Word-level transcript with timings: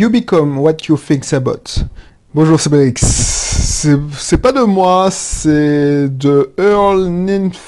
You 0.00 0.08
become 0.08 0.56
what 0.56 0.88
you 0.88 0.96
think 0.96 1.30
about. 1.34 1.84
Bonjour, 2.34 2.58
c'est 2.58 2.70
Belix. 2.70 3.02
C'est 3.02 4.38
pas 4.38 4.50
de 4.50 4.62
moi, 4.62 5.10
c'est 5.10 6.08
de 6.08 6.54
Earl 6.56 7.06
Nightfingle. 7.06 7.58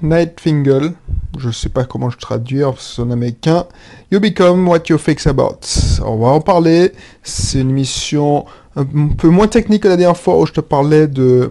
Nightfingle. 0.00 0.94
Je 1.38 1.50
sais 1.50 1.68
pas 1.68 1.84
comment 1.84 2.08
je 2.08 2.16
traduire, 2.16 2.72
c'est 2.78 3.02
en 3.02 3.10
américain. 3.10 3.66
You 4.10 4.20
become 4.20 4.66
what 4.66 4.84
you 4.88 4.96
think 4.96 5.26
about. 5.26 5.58
On 6.02 6.16
va 6.16 6.28
en 6.28 6.40
parler. 6.40 6.92
C'est 7.22 7.60
une 7.60 7.68
émission 7.68 8.46
un 8.74 8.86
peu 9.18 9.28
moins 9.28 9.48
technique 9.48 9.82
que 9.82 9.88
la 9.88 9.98
dernière 9.98 10.16
fois 10.16 10.38
où 10.38 10.46
je 10.46 10.54
te 10.54 10.62
parlais 10.62 11.06
de 11.06 11.50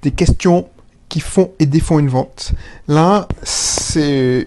des 0.00 0.12
questions 0.12 0.70
qui 1.10 1.20
font 1.20 1.50
et 1.58 1.66
défont 1.66 1.98
une 1.98 2.08
vente. 2.08 2.52
Là, 2.88 3.28
c'est 3.42 4.46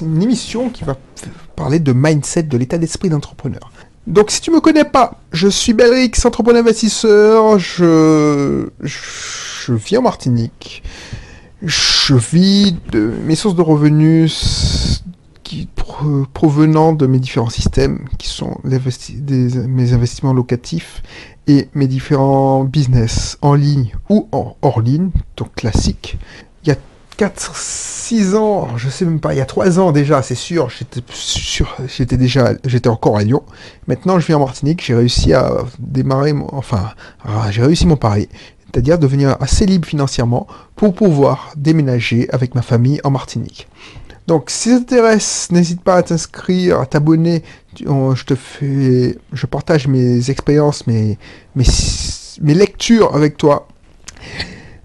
une 0.00 0.22
émission 0.22 0.70
qui 0.70 0.84
va 0.84 0.96
parler 1.60 1.78
de 1.78 1.92
mindset, 1.92 2.44
de 2.44 2.56
l'état 2.56 2.78
d'esprit 2.78 3.10
d'entrepreneur. 3.10 3.70
Donc 4.06 4.30
si 4.30 4.40
tu 4.40 4.50
me 4.50 4.60
connais 4.60 4.84
pas, 4.84 5.20
je 5.30 5.46
suis 5.46 5.74
Belrix, 5.74 6.12
entrepreneur 6.24 6.62
investisseur, 6.62 7.58
je, 7.58 8.66
vis 9.68 9.98
en 9.98 10.02
Martinique, 10.02 10.82
je 11.62 12.14
vis 12.14 12.74
de 12.92 13.12
mes 13.26 13.34
sources 13.34 13.56
de 13.56 13.60
revenus 13.60 15.04
qui, 15.42 15.68
provenant 16.32 16.94
de 16.94 17.06
mes 17.06 17.18
différents 17.18 17.50
systèmes, 17.50 18.06
qui 18.18 18.28
sont 18.28 18.56
mes 18.64 19.92
investissements 19.92 20.32
locatifs 20.32 21.02
et 21.46 21.68
mes 21.74 21.86
différents 21.86 22.64
business 22.64 23.36
en 23.42 23.52
ligne 23.52 23.92
ou 24.08 24.28
en 24.32 24.56
hors 24.62 24.80
ligne, 24.80 25.10
donc 25.36 25.54
classique. 25.56 26.16
Il 27.20 27.24
y 27.24 27.26
a 27.26 27.28
4, 27.28 27.54
6 27.54 28.34
ans, 28.34 28.78
je 28.78 28.88
sais 28.88 29.04
même 29.04 29.20
pas, 29.20 29.34
il 29.34 29.36
y 29.36 29.42
a 29.42 29.44
3 29.44 29.78
ans 29.78 29.92
déjà, 29.92 30.22
c'est 30.22 30.34
sûr, 30.34 30.70
j'étais 30.70 32.16
déjà, 32.16 32.54
j'étais 32.64 32.88
encore 32.88 33.18
à 33.18 33.24
Lyon. 33.24 33.42
Maintenant, 33.88 34.18
je 34.18 34.26
vis 34.26 34.32
en 34.32 34.38
Martinique, 34.38 34.82
j'ai 34.82 34.94
réussi 34.94 35.34
à 35.34 35.52
démarrer, 35.78 36.32
mon, 36.32 36.48
enfin, 36.54 36.92
j'ai 37.50 37.60
réussi 37.60 37.86
mon 37.86 37.96
pari, 37.96 38.30
c'est-à-dire 38.64 38.98
devenir 38.98 39.36
assez 39.38 39.66
libre 39.66 39.86
financièrement 39.86 40.46
pour 40.76 40.94
pouvoir 40.94 41.52
déménager 41.58 42.26
avec 42.30 42.54
ma 42.54 42.62
famille 42.62 43.02
en 43.04 43.10
Martinique. 43.10 43.68
Donc, 44.26 44.48
si 44.48 44.70
ça 44.70 44.78
t'intéresse, 44.78 45.48
n'hésite 45.50 45.82
pas 45.82 45.96
à 45.96 46.02
t'inscrire, 46.02 46.80
à 46.80 46.86
t'abonner. 46.86 47.42
Je 47.78 48.24
te 48.24 48.34
fais, 48.34 49.18
je 49.34 49.44
partage 49.44 49.88
mes 49.88 50.30
expériences, 50.30 50.86
mes, 50.86 51.18
mes 51.54 52.54
lectures 52.54 53.14
avec 53.14 53.36
toi. 53.36 53.68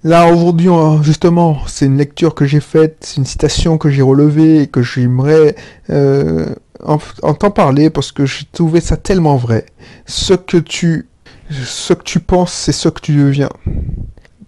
Là, 0.05 0.27
aujourd'hui, 0.31 0.69
justement, 1.01 1.57
c'est 1.65 1.87
une 1.87 1.97
lecture 1.97 2.35
que 2.35 2.45
j'ai 2.45 2.59
faite, 2.59 2.97
c'est 2.99 3.17
une 3.17 3.25
citation 3.25 3.79
que 3.79 3.89
j'ai 3.89 4.03
relevée 4.03 4.61
et 4.61 4.67
que 4.67 4.83
j'aimerais 4.83 5.55
euh, 5.89 6.45
en, 6.83 6.99
t'en 7.33 7.49
parler 7.49 7.89
parce 7.89 8.11
que 8.11 8.23
j'ai 8.27 8.45
trouvé 8.51 8.81
ça 8.81 8.97
tellement 8.97 9.35
vrai. 9.35 9.65
Ce 10.05 10.35
que 10.35 10.57
tu, 10.57 11.07
ce 11.49 11.93
que 11.93 12.03
tu 12.03 12.19
penses, 12.19 12.53
c'est 12.53 12.71
ce 12.71 12.87
que 12.87 13.01
tu 13.01 13.15
deviens. 13.15 13.49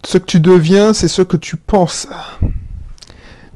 Ce 0.05 0.19
que 0.19 0.25
tu 0.25 0.39
deviens, 0.39 0.93
c'est 0.93 1.07
ce 1.07 1.23
que 1.23 1.37
tu 1.37 1.57
penses. 1.57 2.07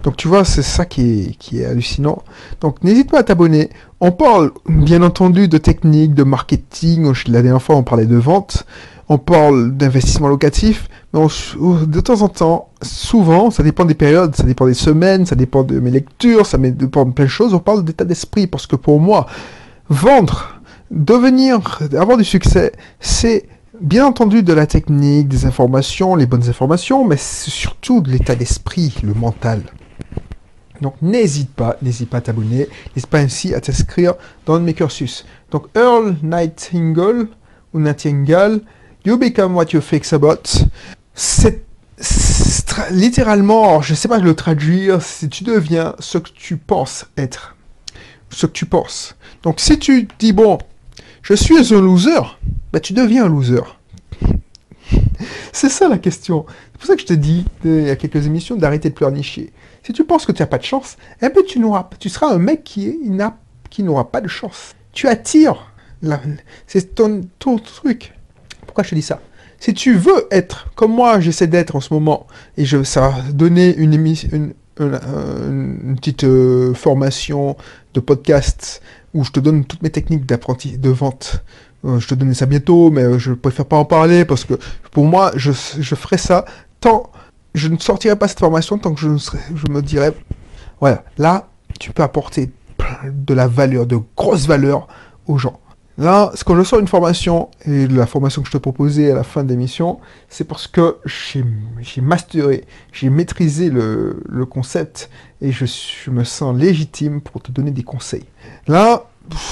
Donc 0.01 0.17
tu 0.17 0.27
vois, 0.27 0.43
c'est 0.43 0.63
ça 0.63 0.85
qui 0.85 1.01
est, 1.01 1.35
qui 1.37 1.61
est 1.61 1.65
hallucinant. 1.65 2.23
Donc 2.61 2.83
n'hésite 2.83 3.11
pas 3.11 3.19
à 3.19 3.23
t'abonner. 3.23 3.69
On 3.99 4.11
parle 4.11 4.53
bien 4.67 5.03
entendu 5.03 5.47
de 5.47 5.59
technique, 5.59 6.15
de 6.15 6.23
marketing. 6.23 7.13
La 7.27 7.43
dernière 7.43 7.61
fois, 7.61 7.75
on 7.75 7.83
parlait 7.83 8.07
de 8.07 8.17
vente 8.17 8.65
on 9.11 9.17
parle 9.17 9.75
d'investissement 9.75 10.29
locatif, 10.29 10.87
mais 11.13 11.19
de 11.19 11.99
temps 11.99 12.21
en 12.21 12.29
temps, 12.29 12.69
souvent, 12.81 13.51
ça 13.51 13.61
dépend 13.61 13.83
des 13.83 13.93
périodes, 13.93 14.33
ça 14.37 14.43
dépend 14.43 14.65
des 14.65 14.73
semaines, 14.73 15.25
ça 15.25 15.35
dépend 15.35 15.63
de 15.63 15.81
mes 15.81 15.91
lectures, 15.91 16.45
ça 16.45 16.57
dépend 16.57 17.03
de 17.03 17.11
plein 17.11 17.25
de 17.25 17.29
choses, 17.29 17.53
on 17.53 17.59
parle 17.59 17.83
d'état 17.83 18.05
d'esprit, 18.05 18.47
parce 18.47 18.67
que 18.67 18.77
pour 18.77 19.01
moi, 19.01 19.27
vendre, 19.89 20.61
devenir, 20.91 21.81
avoir 21.91 22.15
du 22.15 22.23
succès, 22.23 22.71
c'est 23.01 23.49
bien 23.81 24.05
entendu 24.05 24.43
de 24.43 24.53
la 24.53 24.65
technique, 24.65 25.27
des 25.27 25.45
informations, 25.45 26.15
les 26.15 26.25
bonnes 26.25 26.47
informations, 26.47 27.03
mais 27.05 27.17
c'est 27.17 27.51
surtout 27.51 27.99
de 27.99 28.11
l'état 28.11 28.35
d'esprit, 28.35 28.95
le 29.03 29.13
mental. 29.13 29.61
Donc 30.79 30.93
n'hésite 31.01 31.53
pas, 31.53 31.75
n'hésite 31.81 32.09
pas 32.09 32.19
à 32.19 32.21
t'abonner, 32.21 32.69
n'hésite 32.95 33.09
pas 33.09 33.19
ainsi 33.19 33.53
à 33.53 33.59
t'inscrire 33.59 34.13
dans 34.45 34.57
mes 34.61 34.73
cursus. 34.73 35.25
Donc 35.51 35.65
Earl 35.75 36.15
Nightingale, 36.23 37.27
ou 37.73 37.79
Nightingale, 37.81 38.61
You 39.03 39.17
become 39.17 39.55
what 39.55 39.73
you 39.73 39.81
think 39.81 40.05
about. 40.13 40.43
C'est 41.15 41.63
littéralement, 42.91 43.69
alors 43.69 43.83
je 43.83 43.95
sais 43.95 44.07
pas 44.07 44.19
le 44.19 44.35
traduire, 44.35 45.01
c'est 45.01 45.27
tu 45.27 45.43
deviens 45.43 45.95
ce 45.99 46.19
que 46.19 46.29
tu 46.29 46.57
penses 46.57 47.07
être. 47.17 47.55
Ce 48.29 48.45
que 48.45 48.51
tu 48.51 48.65
penses. 48.65 49.15
Donc 49.41 49.59
si 49.59 49.79
tu 49.79 50.07
dis, 50.19 50.33
bon, 50.33 50.59
je 51.23 51.33
suis 51.33 51.73
un 51.73 51.81
loser, 51.81 52.21
bah 52.71 52.79
tu 52.79 52.93
deviens 52.93 53.25
un 53.25 53.27
loser. 53.27 53.63
c'est 55.51 55.69
ça 55.69 55.89
la 55.89 55.97
question. 55.97 56.45
C'est 56.47 56.77
pour 56.77 56.85
ça 56.85 56.95
que 56.95 57.01
je 57.01 57.07
te 57.07 57.13
dis, 57.13 57.45
il 57.65 57.83
y 57.83 57.89
a 57.89 57.95
quelques 57.95 58.27
émissions, 58.27 58.55
d'arrêter 58.55 58.89
de 58.89 58.93
pleurnicher. 58.93 59.51
Si 59.83 59.93
tu 59.93 60.03
penses 60.03 60.27
que 60.27 60.31
tu 60.31 60.43
n'as 60.43 60.47
pas 60.47 60.59
de 60.59 60.63
chance, 60.63 60.97
eh 61.23 61.29
ben 61.29 61.43
tu, 61.47 61.59
tu 61.99 62.09
seras 62.09 62.31
un 62.31 62.37
mec 62.37 62.63
qui, 62.63 62.99
qui 63.71 63.81
n'aura 63.83 64.11
pas 64.11 64.21
de 64.21 64.27
chance. 64.27 64.75
Tu 64.93 65.07
attires. 65.07 65.73
c'est 66.67 66.93
ton 66.93 67.57
truc. 67.57 68.13
Pourquoi 68.71 68.85
je 68.85 68.91
te 68.91 68.95
dis 68.95 69.01
ça? 69.01 69.19
Si 69.59 69.73
tu 69.73 69.95
veux 69.95 70.27
être 70.31 70.71
comme 70.75 70.93
moi, 70.93 71.19
j'essaie 71.19 71.47
d'être 71.47 71.75
en 71.75 71.81
ce 71.81 71.93
moment, 71.93 72.25
et 72.55 72.63
je, 72.63 72.83
ça 72.83 73.01
va 73.01 73.21
donner 73.33 73.75
une, 73.75 73.93
une, 73.93 74.53
petite 75.97 76.23
euh, 76.23 76.73
formation 76.73 77.57
de 77.93 77.99
podcast 77.99 78.81
où 79.13 79.25
je 79.25 79.31
te 79.31 79.41
donne 79.41 79.65
toutes 79.65 79.83
mes 79.83 79.89
techniques 79.89 80.25
d'apprenti 80.25 80.77
de 80.77 80.89
vente. 80.89 81.43
Euh, 81.83 81.99
je 81.99 82.07
te 82.07 82.15
donne 82.15 82.33
ça 82.33 82.45
bientôt, 82.45 82.89
mais 82.91 83.19
je 83.19 83.33
préfère 83.33 83.65
pas 83.65 83.75
en 83.75 83.83
parler 83.83 84.23
parce 84.23 84.45
que 84.45 84.53
pour 84.91 85.03
moi, 85.03 85.33
je, 85.35 85.51
je 85.51 85.95
ferai 85.95 86.17
ça 86.17 86.45
tant 86.79 87.11
je 87.53 87.67
ne 87.67 87.77
sortirai 87.77 88.15
pas 88.15 88.29
cette 88.29 88.39
formation 88.39 88.77
tant 88.77 88.93
que 88.93 89.01
je, 89.01 89.09
ne 89.09 89.17
serai, 89.17 89.39
je 89.53 89.69
me 89.69 89.81
dirais, 89.81 90.13
voilà, 90.79 91.03
là, 91.17 91.49
tu 91.77 91.91
peux 91.91 92.03
apporter 92.03 92.49
de 93.05 93.33
la 93.33 93.47
valeur, 93.47 93.85
de 93.85 93.99
grosses 94.15 94.47
valeurs 94.47 94.87
aux 95.27 95.37
gens. 95.37 95.59
Là, 95.97 96.31
quand 96.45 96.55
je 96.55 96.63
sors 96.63 96.79
une 96.79 96.87
formation, 96.87 97.49
et 97.65 97.87
la 97.87 98.05
formation 98.05 98.41
que 98.41 98.47
je 98.47 98.53
te 98.53 98.57
proposais 98.57 99.11
à 99.11 99.15
la 99.15 99.23
fin 99.23 99.43
de 99.43 99.49
l'émission, 99.49 99.99
c'est 100.29 100.45
parce 100.45 100.67
que 100.67 100.97
j'ai 101.05 102.01
masteré, 102.01 102.65
j'ai 102.91 103.09
maîtrisé 103.09 103.69
le, 103.69 104.45
concept, 104.49 105.09
et 105.41 105.51
je, 105.51 105.65
me 106.09 106.23
sens 106.23 106.55
légitime 106.57 107.21
pour 107.21 107.41
te 107.41 107.51
donner 107.51 107.71
des 107.71 107.83
conseils. 107.83 108.25
Là, 108.67 109.05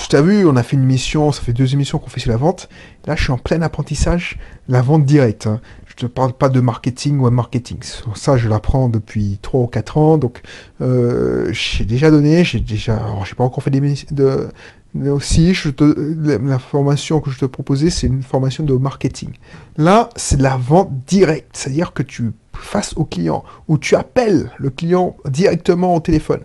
tu 0.10 0.16
as 0.16 0.22
vu, 0.22 0.46
on 0.46 0.56
a 0.56 0.64
fait 0.64 0.76
une 0.76 0.86
mission, 0.86 1.32
ça 1.32 1.42
fait 1.42 1.54
deux 1.54 1.74
émissions 1.74 2.00
qu'on 2.00 2.10
fait 2.10 2.20
sur 2.20 2.32
la 2.32 2.38
vente. 2.38 2.70
Là, 3.06 3.16
je 3.16 3.24
suis 3.24 3.32
en 3.32 3.38
plein 3.38 3.62
apprentissage, 3.62 4.40
la 4.68 4.82
vente 4.82 5.06
directe. 5.06 5.48
Hein. 5.48 5.62
Je 5.86 5.96
te 5.96 6.06
parle 6.06 6.34
pas 6.34 6.50
de 6.50 6.60
marketing 6.60 7.20
ou 7.20 7.30
marketing. 7.30 7.78
Ça, 8.16 8.38
je 8.38 8.48
l'apprends 8.48 8.90
depuis 8.90 9.38
3 9.42 9.62
ou 9.62 9.68
4 9.68 9.98
ans. 9.98 10.18
Donc, 10.18 10.42
euh, 10.82 11.50
j'ai 11.52 11.86
déjà 11.86 12.10
donné, 12.10 12.44
j'ai 12.44 12.60
déjà, 12.60 13.00
j'ai 13.26 13.36
pas 13.36 13.44
encore 13.44 13.64
fait 13.64 13.70
des, 13.70 13.96
de, 14.12 14.50
mais 14.94 15.10
aussi, 15.10 15.56
la 15.78 16.60
formation 16.60 17.20
que 17.22 17.30
je 17.30 17.40
te 17.40 17.46
proposais, 17.46 17.90
c'est 17.90 18.08
une 18.08 18.24
formation 18.24 18.64
de 18.64 18.74
marketing. 18.74 19.30
Là, 19.78 20.10
c'est 20.16 20.38
de 20.38 20.44
la 20.44 20.58
vente 20.58 20.92
directe, 21.06 21.52
c'est-à-dire 21.54 21.94
que 21.94 22.02
tu 22.02 22.32
fasses 22.54 22.94
au 22.98 23.06
client 23.06 23.44
ou 23.68 23.78
tu 23.78 23.96
appelles 23.96 24.52
le 24.58 24.70
client 24.70 25.16
directement 25.26 25.96
au 25.96 26.00
téléphone. 26.00 26.42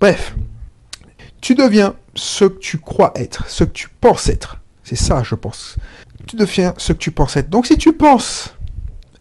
Bref, 0.00 0.34
tu 1.40 1.54
deviens 1.54 1.94
ce 2.14 2.46
que 2.46 2.58
tu 2.58 2.78
crois 2.78 3.12
être, 3.14 3.48
ce 3.48 3.64
que 3.64 3.70
tu 3.70 3.88
penses 4.00 4.28
être. 4.28 4.60
C'est 4.82 4.96
ça, 4.96 5.22
je 5.22 5.34
pense. 5.34 5.76
Tu 6.26 6.36
deviens 6.36 6.74
ce 6.76 6.92
que 6.92 6.98
tu 6.98 7.10
penses 7.10 7.36
être. 7.36 7.48
Donc, 7.48 7.66
si 7.66 7.78
tu 7.78 7.92
penses 7.92 8.56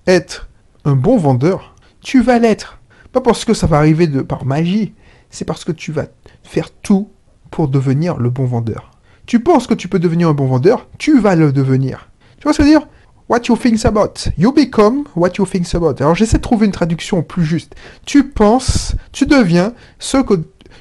être 0.07 0.49
un 0.83 0.95
bon 0.95 1.17
vendeur, 1.17 1.75
tu 2.01 2.21
vas 2.21 2.39
l'être. 2.39 2.79
Pas 3.11 3.21
parce 3.21 3.45
que 3.45 3.53
ça 3.53 3.67
va 3.67 3.77
arriver 3.77 4.07
de 4.07 4.21
par 4.21 4.45
magie, 4.45 4.93
c'est 5.29 5.45
parce 5.45 5.63
que 5.63 5.71
tu 5.71 5.91
vas 5.91 6.07
faire 6.43 6.71
tout 6.71 7.09
pour 7.53 7.67
devenir 7.67 8.17
le 8.17 8.31
bon 8.31 8.45
vendeur. 8.45 8.89
Tu 9.27 9.39
penses 9.39 9.67
que 9.67 9.75
tu 9.75 9.87
peux 9.87 9.99
devenir 9.99 10.27
un 10.27 10.33
bon 10.33 10.47
vendeur, 10.47 10.87
tu 10.97 11.19
vas 11.19 11.35
le 11.35 11.51
devenir. 11.51 12.09
Tu 12.37 12.43
vois 12.43 12.53
ce 12.53 12.57
que 12.57 12.63
je 12.63 12.69
veux 12.69 12.79
dire? 12.79 12.87
What 13.29 13.41
you 13.47 13.55
think 13.55 13.85
about. 13.85 14.31
You 14.39 14.51
become 14.51 15.03
what 15.15 15.33
you 15.37 15.45
think 15.45 15.67
about. 15.75 15.95
Alors 15.99 16.15
j'essaie 16.15 16.37
de 16.37 16.41
trouver 16.41 16.65
une 16.65 16.71
traduction 16.71 17.21
plus 17.21 17.45
juste. 17.45 17.75
Tu 18.05 18.23
penses, 18.23 18.95
tu 19.11 19.27
deviens 19.27 19.73
ce, 19.99 20.17
que, 20.17 20.33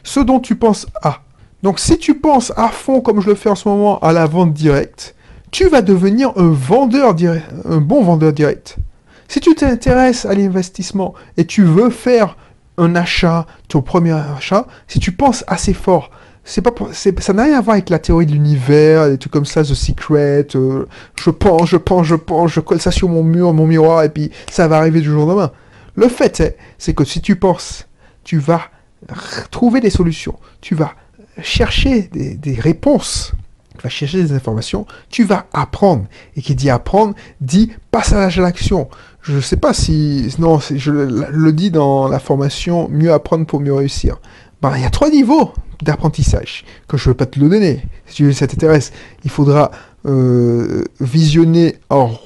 ce 0.02 0.19
dont 0.19 0.40
tu 0.40 0.56
penses 0.56 0.86
à. 1.02 1.20
Donc 1.62 1.78
si 1.78 1.98
tu 1.98 2.14
penses 2.14 2.54
à 2.56 2.69
fond 2.69 3.02
comme 3.02 3.20
je 3.20 3.28
le 3.28 3.34
fais 3.34 3.50
en 3.50 3.54
ce 3.54 3.68
moment 3.68 3.98
à 3.98 4.14
la 4.14 4.25
vente 4.25 4.54
directe, 4.54 5.14
tu 5.50 5.68
vas 5.68 5.82
devenir 5.82 6.32
un 6.36 6.48
vendeur 6.48 7.14
direct, 7.14 7.44
un 7.66 7.82
bon 7.82 8.02
vendeur 8.02 8.32
direct. 8.32 8.76
Si 9.28 9.40
tu 9.40 9.54
t'intéresses 9.54 10.25
à 10.25 10.32
l'investissement 10.32 11.12
et 11.36 11.44
tu 11.44 11.64
veux 11.64 11.90
faire 11.90 12.38
un 12.78 12.94
achat, 12.96 13.46
ton 13.68 13.82
premier 13.82 14.12
achat, 14.12 14.66
si 14.88 15.00
tu 15.00 15.12
penses 15.12 15.44
assez 15.46 15.75
fort 15.75 16.10
c'est 16.44 16.62
pas 16.62 16.72
ça 16.92 17.32
n'a 17.32 17.44
rien 17.44 17.58
à 17.58 17.60
voir 17.60 17.74
avec 17.74 17.88
la 17.88 17.98
théorie 17.98 18.26
de 18.26 18.32
l'univers, 18.32 19.08
des 19.08 19.18
trucs 19.18 19.32
comme 19.32 19.46
ça, 19.46 19.62
The 19.62 19.74
Secret, 19.74 20.48
euh, 20.54 20.86
je 21.16 21.30
pense, 21.30 21.68
je 21.68 21.76
pense, 21.76 22.06
je 22.06 22.16
pense, 22.16 22.52
je 22.52 22.60
colle 22.60 22.80
ça 22.80 22.90
sur 22.90 23.08
mon 23.08 23.22
mur, 23.22 23.52
mon 23.52 23.66
miroir, 23.66 24.02
et 24.02 24.08
puis 24.08 24.30
ça 24.50 24.66
va 24.68 24.78
arriver 24.78 25.00
du 25.00 25.06
jour 25.06 25.24
au 25.24 25.26
lendemain. 25.26 25.52
Le 25.94 26.08
fait, 26.08 26.56
c'est 26.78 26.94
que 26.94 27.04
si 27.04 27.20
tu 27.20 27.36
penses, 27.36 27.86
tu 28.24 28.38
vas 28.38 28.62
trouver 29.50 29.80
des 29.80 29.90
solutions, 29.90 30.36
tu 30.60 30.74
vas 30.74 30.94
chercher 31.40 32.02
des, 32.02 32.54
réponses, 32.54 33.32
tu 33.76 33.82
vas 33.82 33.88
chercher 33.88 34.22
des 34.22 34.32
informations, 34.32 34.86
tu 35.10 35.24
vas 35.24 35.46
apprendre. 35.52 36.06
Et 36.36 36.42
qui 36.42 36.54
dit 36.54 36.70
apprendre, 36.70 37.14
dit 37.40 37.72
passage 37.90 38.38
à 38.38 38.42
l'action. 38.42 38.88
Je 39.22 39.36
ne 39.36 39.40
sais 39.40 39.56
pas 39.56 39.72
si... 39.72 40.34
Non, 40.38 40.58
je 40.58 40.90
le, 40.90 41.52
dis 41.52 41.70
dans 41.70 42.08
la 42.08 42.18
formation 42.18 42.88
Mieux 42.88 43.12
apprendre 43.12 43.46
pour 43.46 43.60
mieux 43.60 43.74
réussir. 43.74 44.20
Ben, 44.62 44.75
il 44.76 44.82
y 44.82 44.87
a 44.87 44.91
trois 44.91 45.11
niveaux 45.11 45.53
d'apprentissage 45.82 46.64
que 46.87 46.97
je 46.97 47.09
ne 47.09 47.09
veux 47.09 47.17
pas 47.17 47.26
te 47.26 47.41
le 47.41 47.49
donner. 47.49 47.82
Si 48.06 48.32
ça 48.32 48.47
t'intéresse, 48.47 48.93
il 49.25 49.31
faudra 49.31 49.73
euh, 50.06 50.85
visionner. 51.00 51.79
Alors, 51.91 52.20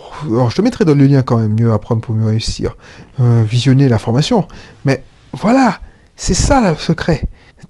je 0.51 0.55
te 0.55 0.61
mettrai 0.61 0.85
dans 0.85 0.95
le 0.95 1.07
lien 1.07 1.23
quand 1.23 1.39
même, 1.39 1.59
mieux 1.59 1.73
apprendre 1.73 2.03
pour 2.03 2.15
mieux 2.15 2.27
réussir. 2.27 2.77
Euh, 3.21 3.43
visionner 3.43 3.89
la 3.89 3.99
formation. 3.99 4.47
Mais 4.85 5.03
voilà, 5.33 5.81
c'est 6.15 6.35
ça 6.35 6.71
le 6.71 6.77
secret. 6.77 7.23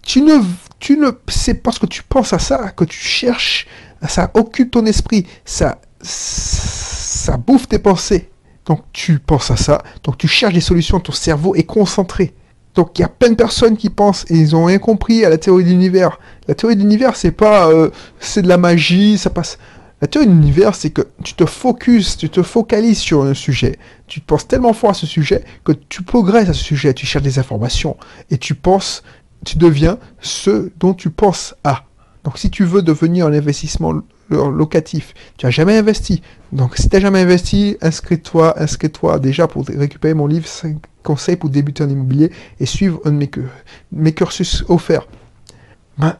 Tu 0.02 0.20
ne, 0.22 0.40
tu 0.80 0.96
ne, 0.98 1.12
c'est 1.28 1.54
parce 1.54 1.78
que 1.78 1.86
tu 1.86 2.02
penses 2.02 2.32
à 2.32 2.40
ça 2.40 2.72
que 2.72 2.84
tu 2.84 2.98
cherches, 2.98 3.68
ça 4.08 4.32
occupe 4.34 4.72
ton 4.72 4.84
esprit, 4.84 5.26
ça, 5.44 5.78
ça 6.00 7.36
bouffe 7.36 7.68
tes 7.68 7.78
pensées. 7.78 8.30
Donc 8.64 8.80
tu 8.92 9.20
penses 9.20 9.52
à 9.52 9.56
ça, 9.56 9.84
donc 10.02 10.18
tu 10.18 10.26
cherches 10.26 10.54
des 10.54 10.60
solutions, 10.60 10.98
ton 10.98 11.12
cerveau 11.12 11.54
est 11.54 11.62
concentré. 11.62 12.34
Donc 12.76 12.98
il 12.98 13.02
y 13.02 13.04
a 13.04 13.08
plein 13.08 13.30
de 13.30 13.34
personnes 13.34 13.76
qui 13.76 13.88
pensent 13.88 14.26
et 14.28 14.34
ils 14.34 14.54
ont 14.54 14.66
rien 14.66 14.78
compris 14.78 15.24
à 15.24 15.30
la 15.30 15.38
théorie 15.38 15.64
de 15.64 15.70
l'univers. 15.70 16.20
La 16.46 16.54
théorie 16.54 16.76
de 16.76 16.82
l'univers, 16.82 17.16
c'est 17.16 17.32
pas, 17.32 17.68
euh, 17.68 17.90
c'est 18.20 18.42
de 18.42 18.48
la 18.48 18.58
magie, 18.58 19.18
ça 19.18 19.30
passe. 19.30 19.58
La 20.02 20.06
théorie 20.06 20.26
de 20.28 20.32
l'univers, 20.32 20.74
c'est 20.74 20.90
que 20.90 21.00
tu 21.24 21.32
te 21.32 21.46
focuses, 21.46 22.18
tu 22.18 22.28
te 22.28 22.42
focalises 22.42 22.98
sur 22.98 23.24
un 23.24 23.32
sujet. 23.32 23.78
Tu 24.06 24.20
penses 24.20 24.46
tellement 24.46 24.74
fort 24.74 24.90
à 24.90 24.94
ce 24.94 25.06
sujet 25.06 25.42
que 25.64 25.72
tu 25.72 26.02
progresses 26.02 26.50
à 26.50 26.52
ce 26.52 26.62
sujet, 26.62 26.92
tu 26.92 27.06
cherches 27.06 27.24
des 27.24 27.38
informations 27.38 27.96
et 28.30 28.36
tu 28.36 28.54
penses, 28.54 29.02
tu 29.46 29.56
deviens 29.56 29.98
ce 30.20 30.70
dont 30.78 30.92
tu 30.92 31.08
penses 31.08 31.54
à. 31.64 31.84
Donc 32.24 32.36
si 32.36 32.50
tu 32.50 32.64
veux 32.64 32.82
devenir 32.82 33.26
un 33.26 33.32
investissement 33.32 33.94
locatif, 34.30 35.14
tu 35.36 35.46
n'as 35.46 35.50
jamais 35.50 35.76
investi. 35.76 36.22
Donc 36.52 36.76
si 36.76 36.88
tu 36.88 36.96
n'as 36.96 37.00
jamais 37.00 37.20
investi, 37.20 37.76
inscris-toi, 37.80 38.60
inscris-toi 38.60 39.18
déjà 39.18 39.46
pour 39.46 39.66
récupérer 39.66 40.14
mon 40.14 40.26
livre 40.26 40.46
5 40.46 40.76
conseils 41.02 41.36
pour 41.36 41.50
débuter 41.50 41.84
en 41.84 41.88
immobilier 41.88 42.32
et 42.58 42.66
suivre 42.66 43.00
un 43.04 43.12
de 43.12 43.28
mes, 43.92 44.12
cursus 44.12 44.64
offerts. 44.68 45.06
Ben, 45.98 46.16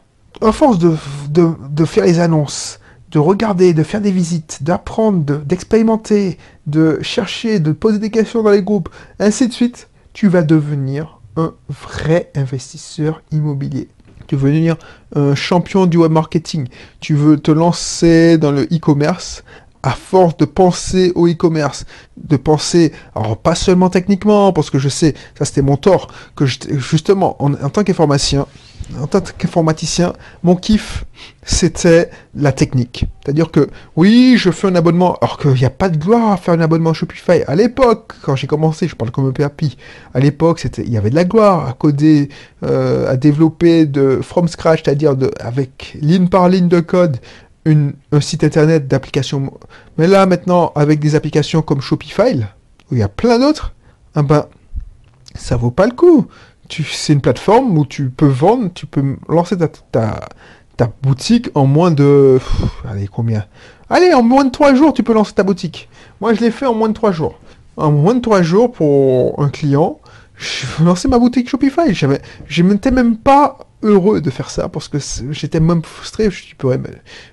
force 0.53 0.79
de 0.79 1.85
faire 1.85 2.05
les 2.05 2.21
annonces, 2.21 2.79
de 3.11 3.19
regarder, 3.19 3.73
de 3.73 3.83
faire 3.83 4.01
des 4.01 4.11
visites, 4.11 4.63
d'apprendre, 4.63 5.39
d'expérimenter, 5.39 6.39
de, 6.67 6.99
chercher, 7.03 7.61
de 7.61 7.73
poser 7.73 7.99
des 7.99 8.11
questions 8.11 8.43
dans 8.43 8.51
les 8.51 8.63
groupes, 8.63 8.89
ainsi 9.19 9.49
de 9.49 9.53
suite, 9.53 9.89
tu 10.13 10.29
vas 10.29 10.43
devenir 10.43 11.21
un 11.37 11.55
vrai 11.69 12.31
investisseur 12.35 13.23
immobilier. 13.31 13.89
Tu 14.27 14.37
veux 14.37 14.51
devenir 14.51 14.77
un 15.15 15.35
champion 15.35 15.87
du 15.87 15.97
web 15.99 16.13
marketing. 16.13 16.69
Tu 17.01 17.15
veux 17.15 17.39
te 17.39 17.51
lancer 17.51 18.39
dans 18.39 18.51
le 18.51 18.63
e-commerce 18.65 19.43
à 19.87 19.93
force 19.93 20.37
de 20.37 20.45
penser 20.45 21.13
au 21.15 21.29
e-commerce, 21.29 21.85
de 22.17 22.37
penser, 22.37 22.93
alors 23.15 23.37
pas 23.37 23.55
seulement 23.55 23.89
techniquement, 23.89 24.53
parce 24.53 24.69
que 24.69 24.81
je 24.81 24.89
sais, 24.89 25.15
ça 25.39 25.45
c'était 25.45 25.63
mon 25.63 25.77
tort, 25.77 26.09
que 26.35 26.45
justement, 26.45 27.41
en, 27.41 27.53
tant 27.71 27.85
qu'informaticien, 27.85 28.47
en 29.01 29.07
tant 29.07 29.21
qu'informaticien, 29.21 30.13
mon 30.43 30.55
kiff, 30.55 31.05
c'était 31.43 32.11
la 32.35 32.53
technique. 32.53 33.07
C'est-à-dire 33.23 33.51
que, 33.51 33.69
oui, 33.97 34.37
je 34.39 34.51
fais 34.51 34.69
un 34.69 34.75
abonnement, 34.77 35.17
alors 35.21 35.39
qu'il 35.39 35.53
n'y 35.55 35.65
a 35.65 35.71
pas 35.71 35.89
de 35.89 35.97
gloire 35.97 36.33
à 36.33 36.37
faire 36.37 36.55
un 36.55 36.61
abonnement 36.61 36.95
Shopify. 36.95 37.43
À 37.47 37.57
l'époque, 37.57 38.13
quand 38.23 38.37
j'ai 38.37 38.47
commencé, 38.47 38.87
je 38.87 38.95
parle 38.95 39.11
comme 39.11 39.27
un 39.27 39.33
PHP, 39.33 39.77
à 40.15 40.21
l'époque, 40.21 40.65
il 40.79 40.91
y 40.91 40.97
avait 40.97 41.11
de 41.11 41.17
la 41.17 41.25
gloire 41.25 41.69
à 41.69 41.73
coder, 41.73 42.29
euh, 42.65 43.11
à 43.11 43.17
développer 43.17 43.87
de 43.87 44.21
from 44.23 44.47
scratch, 44.47 44.83
c'est-à-dire 44.85 45.17
avec 45.41 45.97
ligne 46.01 46.29
par 46.29 46.49
ligne 46.49 46.69
de 46.69 46.81
code, 46.81 47.19
un 47.67 48.21
site 48.21 48.45
internet 48.45 48.87
d'application. 48.87 49.53
Mais 49.99 50.07
là, 50.07 50.27
maintenant, 50.27 50.73
avec 50.77 51.01
des 51.01 51.17
applications 51.17 51.63
comme 51.63 51.81
Shopify, 51.81 52.45
où 52.91 52.95
il 52.95 52.99
y 52.99 53.03
a 53.03 53.09
plein 53.09 53.41
d'autres, 53.41 53.75
ah 54.15 54.23
ben, 54.23 54.47
ça 55.35 55.57
vaut 55.57 55.73
pas 55.73 55.87
le 55.87 55.93
coup. 55.93 56.27
C'est 56.69 57.13
une 57.13 57.21
plateforme 57.21 57.77
où 57.79 57.87
tu 57.87 58.11
peux 58.11 58.27
vendre, 58.27 58.71
tu 58.75 58.87
peux 58.87 59.17
lancer 59.29 59.57
ta, 59.57 59.69
ta, 60.77 60.93
boutique 61.03 61.51
en 61.55 61.67
moins 61.67 61.91
de... 61.91 62.39
allez, 62.89 63.09
combien? 63.09 63.45
Allez, 63.89 64.13
en 64.13 64.23
moins 64.23 64.45
de 64.45 64.51
3 64.51 64.75
jours, 64.75 64.93
tu 64.93 65.03
peux 65.03 65.15
lancer 65.15 65.33
ta 65.33 65.43
boutique. 65.43 65.89
Moi, 66.21 66.35
je 66.35 66.41
l'ai 66.41 66.51
fait 66.51 66.67
en 66.67 66.75
moins 66.75 66.89
de 66.89 66.95
3 66.95 67.13
jours. 67.13 67.39
En 67.77 67.93
moins 67.93 68.15
de 68.15 68.21
3 68.21 68.43
jours 68.43 68.73
pour 68.73 69.41
un 69.41 69.49
client, 69.49 70.01
je 70.37 70.85
lancer 70.85 71.09
ma 71.09 71.19
boutique 71.19 71.49
Shopify. 71.49 71.95
Je 71.95 72.63
n'étais 72.63 72.91
même 72.91 73.17
pas 73.17 73.59
heureux 73.83 74.21
de 74.21 74.31
faire 74.31 74.51
ça 74.51 74.69
parce 74.69 74.89
que 74.89 74.99
j'étais 75.31 75.61
même 75.61 75.83
frustré. 75.83 76.29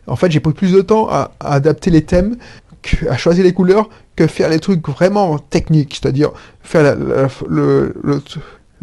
En 0.08 0.16
fait, 0.16 0.32
j'ai 0.32 0.40
pris 0.40 0.54
plus 0.54 0.72
de 0.72 0.82
temps 0.82 1.08
à, 1.10 1.32
adapter 1.40 1.90
les 1.90 2.04
thèmes, 2.04 2.38
à 3.10 3.18
choisir 3.18 3.44
les 3.44 3.54
couleurs, 3.54 3.90
que 4.16 4.28
faire 4.28 4.50
les 4.50 4.60
trucs 4.60 4.88
vraiment 4.88 5.38
techniques, 5.40 6.00
c'est-à-dire 6.02 6.32
faire 6.62 6.84
la, 6.84 7.28
le, 7.50 7.94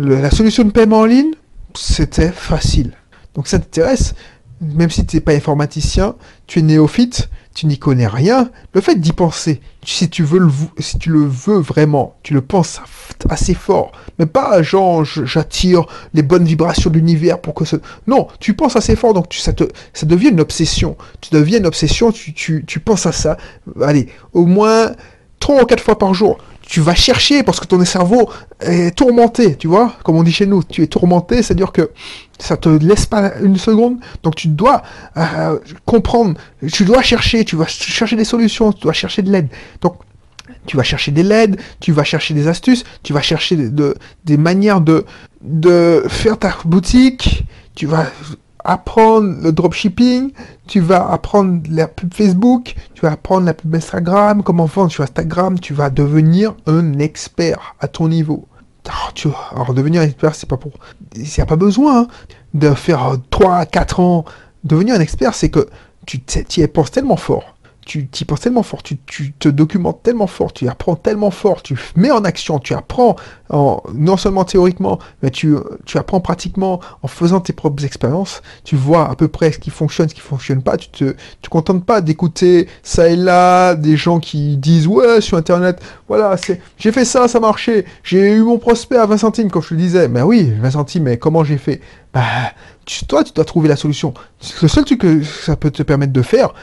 la 0.00 0.31
solution 0.31 0.64
de 0.64 0.70
paiement 0.70 1.00
en 1.00 1.05
ligne. 1.06 1.32
C'était 1.75 2.32
facile. 2.32 2.93
Donc 3.35 3.47
ça 3.47 3.58
t'intéresse, 3.58 4.14
même 4.61 4.91
si 4.91 5.06
tu 5.06 5.17
n'es 5.17 5.20
pas 5.20 5.32
informaticien, 5.32 6.17
tu 6.47 6.58
es 6.58 6.62
néophyte, 6.62 7.29
tu 7.55 7.67
n'y 7.67 7.79
connais 7.79 8.06
rien, 8.06 8.50
le 8.75 8.81
fait 8.81 8.97
d'y 8.97 9.12
penser, 9.12 9.61
si 9.85 10.08
tu 10.08 10.23
veux 10.23 10.38
le, 10.38 10.50
si 10.79 10.99
tu 10.99 11.11
le 11.11 11.25
veux 11.25 11.58
vraiment, 11.58 12.17
tu 12.23 12.35
le 12.35 12.41
penses 12.41 12.81
assez 13.29 13.55
fort, 13.55 13.93
mais 14.19 14.26
pas 14.26 14.62
genre 14.62 15.05
j'attire 15.05 15.85
les 16.14 16.23
bonnes 16.23 16.44
vibrations 16.44 16.91
de 16.91 16.96
l'univers 16.96 17.41
pour 17.41 17.55
que 17.55 17.64
ce... 17.64 17.76
Non, 18.06 18.29
tu 18.38 18.55
penses 18.55 18.76
assez 18.76 18.96
fort, 18.96 19.14
donc 19.14 19.32
ça, 19.32 19.53
te, 19.53 19.64
ça 19.93 20.06
devient 20.06 20.29
une 20.29 20.41
obsession. 20.41 20.96
Tu 21.20 21.31
deviens 21.32 21.58
une 21.58 21.67
obsession, 21.67 22.12
tu, 22.12 22.32
tu, 22.32 22.64
tu 22.67 22.81
penses 22.81 23.06
à 23.06 23.12
ça. 23.12 23.37
Allez, 23.82 24.08
au 24.32 24.46
moins 24.46 24.93
trois 25.38 25.62
ou 25.62 25.67
quatre 25.67 25.82
fois 25.82 25.99
par 25.99 26.14
jour 26.14 26.38
tu 26.70 26.81
vas 26.81 26.94
chercher 26.94 27.43
parce 27.43 27.58
que 27.58 27.67
ton 27.67 27.84
cerveau 27.84 28.31
est 28.61 28.96
tourmenté, 28.96 29.56
tu 29.56 29.67
vois, 29.67 29.96
comme 30.05 30.14
on 30.14 30.22
dit 30.22 30.32
chez 30.32 30.46
nous, 30.46 30.62
tu 30.62 30.84
es 30.84 30.87
tourmenté, 30.87 31.43
c'est-à-dire 31.43 31.72
que 31.72 31.90
ça 32.38 32.56
te 32.56 32.69
laisse 32.69 33.06
pas 33.06 33.32
une 33.43 33.56
seconde, 33.56 33.96
donc 34.22 34.37
tu 34.37 34.46
dois 34.46 34.82
euh, 35.17 35.58
comprendre, 35.84 36.38
tu 36.72 36.84
dois 36.84 37.02
chercher, 37.02 37.44
tu 37.44 37.56
vas 37.56 37.67
chercher 37.67 38.14
des 38.14 38.25
solutions, 38.25 38.72
tu 38.72 38.82
dois 38.82 38.93
chercher 38.93 39.22
de 39.22 39.32
l'aide. 39.32 39.49
Donc 39.81 39.96
tu 40.67 40.76
vas 40.76 40.84
chercher 40.84 41.11
des 41.11 41.25
LED, 41.25 41.61
tu 41.81 41.90
vas 41.90 42.05
chercher 42.05 42.34
des 42.34 42.46
astuces, 42.46 42.84
tu 43.02 43.12
vas 43.12 43.20
chercher 43.20 43.56
de, 43.56 43.96
des 44.25 44.37
manières 44.37 44.81
de, 44.81 45.05
de 45.43 46.05
faire 46.06 46.38
ta 46.38 46.56
boutique, 46.64 47.44
tu 47.75 47.87
vas 47.87 48.06
apprendre 48.64 49.42
le 49.42 49.52
dropshipping, 49.52 50.32
tu 50.66 50.80
vas 50.80 51.10
apprendre 51.10 51.62
la 51.70 51.88
pub 51.88 52.12
Facebook, 52.14 52.74
tu 52.94 53.02
vas 53.02 53.12
apprendre 53.12 53.46
la 53.46 53.55
pub 53.55 53.74
Instagram, 53.74 54.43
comment 54.43 54.67
vendre 54.67 54.90
sur 54.90 55.05
Instagram, 55.05 55.58
tu 55.58 55.74
vas 55.74 55.90
devenir 55.90 56.55
un 56.67 56.98
expert 56.98 57.74
à 57.81 57.88
ton 57.88 58.08
niveau. 58.08 58.46
Alors, 58.86 59.12
tu, 59.14 59.29
alors 59.52 59.74
devenir 59.74 60.02
un 60.02 60.05
expert, 60.05 60.34
c'est 60.34 60.48
pas 60.48 60.56
pour... 60.56 60.72
Il 61.14 61.22
n'y 61.22 61.40
a 61.40 61.46
pas 61.46 61.56
besoin 61.56 62.02
hein, 62.02 62.08
de 62.55 62.72
faire 62.74 63.17
3 63.31 63.67
4 63.67 64.00
ans. 64.00 64.24
Devenir 64.64 64.94
un 64.94 65.00
expert, 65.00 65.34
c'est 65.34 65.48
que 65.48 65.69
tu 66.06 66.20
y 66.56 66.67
penses 66.67 66.90
tellement 66.90 67.17
fort 67.17 67.56
tu 67.91 68.06
t'y 68.06 68.25
penses 68.25 68.43
tellement 68.43 68.63
fort, 68.63 68.85
tu, 68.85 68.99
te 69.32 69.49
documentes 69.49 70.05
tellement 70.05 70.29
fort, 70.29 70.53
tu 70.53 70.69
apprends 70.69 70.94
tellement 70.94 71.32
fort, 71.32 71.61
tu 71.61 71.77
mets 71.97 72.13
en 72.13 72.23
action, 72.23 72.61
tu 72.61 72.73
apprends 72.73 73.17
en, 73.49 73.82
non 73.94 74.17
seulement 74.17 74.44
théoriquement, 74.44 75.01
mais 75.25 75.31
tu, 75.31 75.56
tu 75.87 75.99
apprends 75.99 76.20
pratiquement 76.20 76.79
en 77.03 77.09
faisant 77.09 77.41
tes 77.41 77.53
propres 77.53 77.85
expériences, 77.85 78.43
tu 78.63 78.77
vois 78.77 79.11
à 79.11 79.17
peu 79.17 79.27
près 79.27 79.51
ce 79.51 79.59
qui 79.59 79.70
fonctionne, 79.70 80.09
ce 80.09 80.15
qui 80.15 80.20
fonctionne 80.20 80.63
pas, 80.63 80.77
tu 80.77 80.89
te 80.89 81.17
tu 81.43 81.51
contentes 81.51 81.85
pas 81.85 82.01
d'écouter 82.01 82.69
ça 82.85 83.09
et 83.09 83.17
là 83.17 83.75
des 83.75 83.97
gens 83.97 84.20
qui 84.20 84.56
disent 84.56 84.87
ouais 84.87 85.20
sur 85.20 85.37
internet, 85.37 85.82
voilà, 86.06 86.37
c'est 86.37 86.61
j'ai 86.79 86.93
fait 86.93 87.05
ça, 87.05 87.27
ça 87.27 87.39
a 87.39 87.41
marché, 87.41 87.87
j'ai 88.05 88.35
eu 88.35 88.43
mon 88.43 88.59
prospect 88.59 88.99
à 88.99 89.06
20 89.06 89.17
centimes 89.17 89.51
comme 89.51 89.63
je 89.63 89.75
le 89.75 89.81
disais, 89.81 90.06
ben 90.06 90.23
oui, 90.23 90.53
20 90.61 90.70
centimes, 90.70 91.03
mais 91.03 91.19
comment 91.19 91.43
j'ai 91.43 91.59
fait? 91.59 91.81
Bah 92.15 92.53
toi 93.09 93.25
tu 93.25 93.32
dois 93.32 93.44
trouver 93.44 93.69
la 93.69 93.77
solution. 93.77 94.15
Le 94.63 94.69
seul 94.69 94.85
truc 94.85 95.01
que 95.01 95.23
ça 95.23 95.56
peut 95.56 95.70
te 95.70 95.82
permettre 95.82 96.13
de 96.13 96.23
faire, 96.23 96.55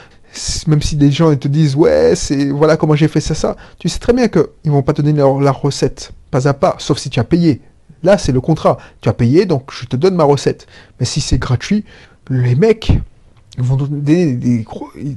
même 0.66 0.82
si 0.82 0.96
des 0.96 1.10
gens 1.10 1.34
te 1.36 1.48
disent 1.48 1.74
ouais 1.74 2.14
c'est 2.14 2.50
voilà 2.50 2.76
comment 2.76 2.94
j'ai 2.94 3.08
fait 3.08 3.20
ça 3.20 3.34
ça. 3.34 3.56
Tu 3.78 3.88
sais 3.88 3.98
très 3.98 4.12
bien 4.12 4.28
qu'ils 4.28 4.46
ils 4.64 4.70
vont 4.70 4.82
pas 4.82 4.92
te 4.92 5.02
donner 5.02 5.22
la 5.40 5.52
recette 5.52 6.12
pas 6.30 6.46
à 6.48 6.54
pas 6.54 6.76
sauf 6.78 6.98
si 6.98 7.10
tu 7.10 7.20
as 7.20 7.24
payé. 7.24 7.60
Là 8.02 8.18
c'est 8.18 8.32
le 8.32 8.40
contrat. 8.40 8.78
Tu 9.00 9.08
as 9.08 9.12
payé 9.12 9.46
donc 9.46 9.70
je 9.72 9.86
te 9.86 9.96
donne 9.96 10.14
ma 10.14 10.24
recette. 10.24 10.66
Mais 11.00 11.06
si 11.06 11.20
c'est 11.20 11.38
gratuit 11.38 11.84
les 12.30 12.54
mecs 12.54 12.92
vont 13.56 13.76
te 13.76 13.84
donner 13.84 14.34
des, 14.34 14.64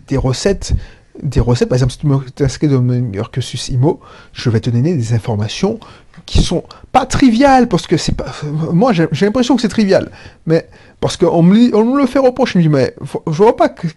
des, 0.07 0.17
recettes 0.17 0.73
des 1.21 1.39
recettes. 1.39 1.69
Par 1.69 1.75
exemple 1.75 1.91
si 1.93 1.99
tu 1.99 2.07
m'inscris 2.07 2.67
dans 2.67 2.81
mon 2.81 3.11
cursus 3.31 3.69
IMO 3.69 3.99
je 4.33 4.49
vais 4.49 4.59
te 4.59 4.69
donner 4.69 4.95
des 4.95 5.13
informations 5.13 5.79
qui 6.25 6.41
sont 6.41 6.63
pas 6.91 7.05
triviales 7.05 7.67
parce 7.67 7.87
que 7.87 7.97
c'est 7.97 8.15
pas 8.15 8.31
moi 8.73 8.91
j'ai 8.93 9.07
l'impression 9.21 9.55
que 9.55 9.61
c'est 9.61 9.67
trivial 9.67 10.11
mais 10.45 10.67
parce 11.01 11.17
qu'on 11.17 11.41
me, 11.41 11.75
on 11.75 11.83
me 11.83 11.99
le 11.99 12.05
fait 12.05 12.19
reprocher, 12.19 12.53
je 12.53 12.57
me 12.59 12.63
dis, 12.63 12.69
mais 12.69 12.95
je 13.25 13.37
vois 13.37 13.57
pas 13.57 13.69
que, 13.69 13.87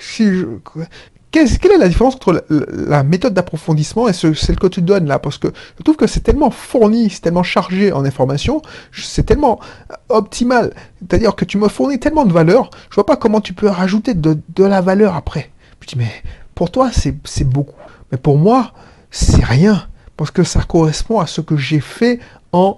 si 0.00 0.30
quelle 1.32 1.72
est 1.72 1.78
la 1.78 1.88
différence 1.88 2.14
entre 2.14 2.44
la, 2.48 3.02
méthode 3.02 3.34
d'approfondissement 3.34 4.08
et 4.08 4.12
celle 4.12 4.56
que 4.56 4.68
tu 4.68 4.80
donnes 4.80 5.06
là? 5.06 5.18
Parce 5.18 5.36
que 5.36 5.48
je 5.76 5.82
trouve 5.82 5.96
que 5.96 6.06
c'est 6.06 6.20
tellement 6.20 6.52
fourni, 6.52 7.10
c'est 7.10 7.22
tellement 7.22 7.42
chargé 7.42 7.90
en 7.92 8.04
information, 8.04 8.62
c'est 8.92 9.26
tellement 9.26 9.58
optimal. 10.08 10.72
C'est-à-dire 11.00 11.34
que 11.34 11.44
tu 11.44 11.58
me 11.58 11.66
fournis 11.66 11.98
tellement 11.98 12.24
de 12.24 12.32
valeur, 12.32 12.70
je 12.88 12.94
vois 12.94 13.06
pas 13.06 13.16
comment 13.16 13.40
tu 13.40 13.52
peux 13.52 13.66
rajouter 13.66 14.14
de, 14.14 14.38
la 14.58 14.80
valeur 14.80 15.16
après. 15.16 15.50
Je 15.80 15.88
dis, 15.88 15.98
mais 15.98 16.22
pour 16.54 16.70
toi, 16.70 16.90
c'est 16.92 17.44
beaucoup. 17.44 17.74
Mais 18.12 18.18
pour 18.18 18.38
moi, 18.38 18.72
c'est 19.10 19.44
rien. 19.44 19.88
Parce 20.16 20.30
que 20.30 20.44
ça 20.44 20.62
correspond 20.62 21.20
à 21.20 21.26
ce 21.26 21.40
que 21.40 21.56
j'ai 21.56 21.80
fait 21.80 22.20
en, 22.52 22.76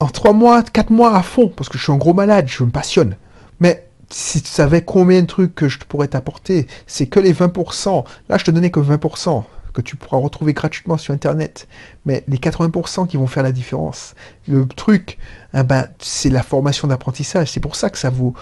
en 0.00 0.06
3 0.06 0.32
mois, 0.32 0.62
4 0.62 0.90
mois 0.90 1.16
à 1.16 1.22
fond. 1.22 1.48
Parce 1.54 1.68
que 1.68 1.78
je 1.78 1.84
suis 1.84 1.92
un 1.92 1.96
gros 1.96 2.14
malade, 2.14 2.46
je 2.48 2.64
me 2.64 2.70
passionne. 2.70 3.16
Mais 3.60 3.86
si 4.10 4.42
tu 4.42 4.48
savais 4.48 4.82
combien 4.82 5.22
de 5.22 5.26
trucs 5.26 5.54
que 5.54 5.68
je 5.68 5.78
pourrais 5.78 6.08
t'apporter, 6.08 6.66
c'est 6.86 7.06
que 7.06 7.20
les 7.20 7.32
20%. 7.32 8.04
Là, 8.28 8.38
je 8.38 8.44
te 8.44 8.50
donnais 8.50 8.70
que 8.70 8.80
20% 8.80 9.44
que 9.72 9.82
tu 9.82 9.96
pourras 9.96 10.18
retrouver 10.18 10.52
gratuitement 10.52 10.96
sur 10.96 11.12
Internet. 11.12 11.66
Mais 12.06 12.24
les 12.28 12.38
80% 12.38 13.08
qui 13.08 13.16
vont 13.16 13.26
faire 13.26 13.42
la 13.42 13.52
différence. 13.52 14.14
Le 14.48 14.66
truc, 14.66 15.18
eh 15.52 15.62
ben, 15.64 15.88
c'est 15.98 16.30
la 16.30 16.42
formation 16.42 16.88
d'apprentissage. 16.88 17.50
C'est 17.50 17.60
pour 17.60 17.76
ça 17.76 17.90
que 17.90 17.98
ça 17.98 18.10
vaut... 18.10 18.34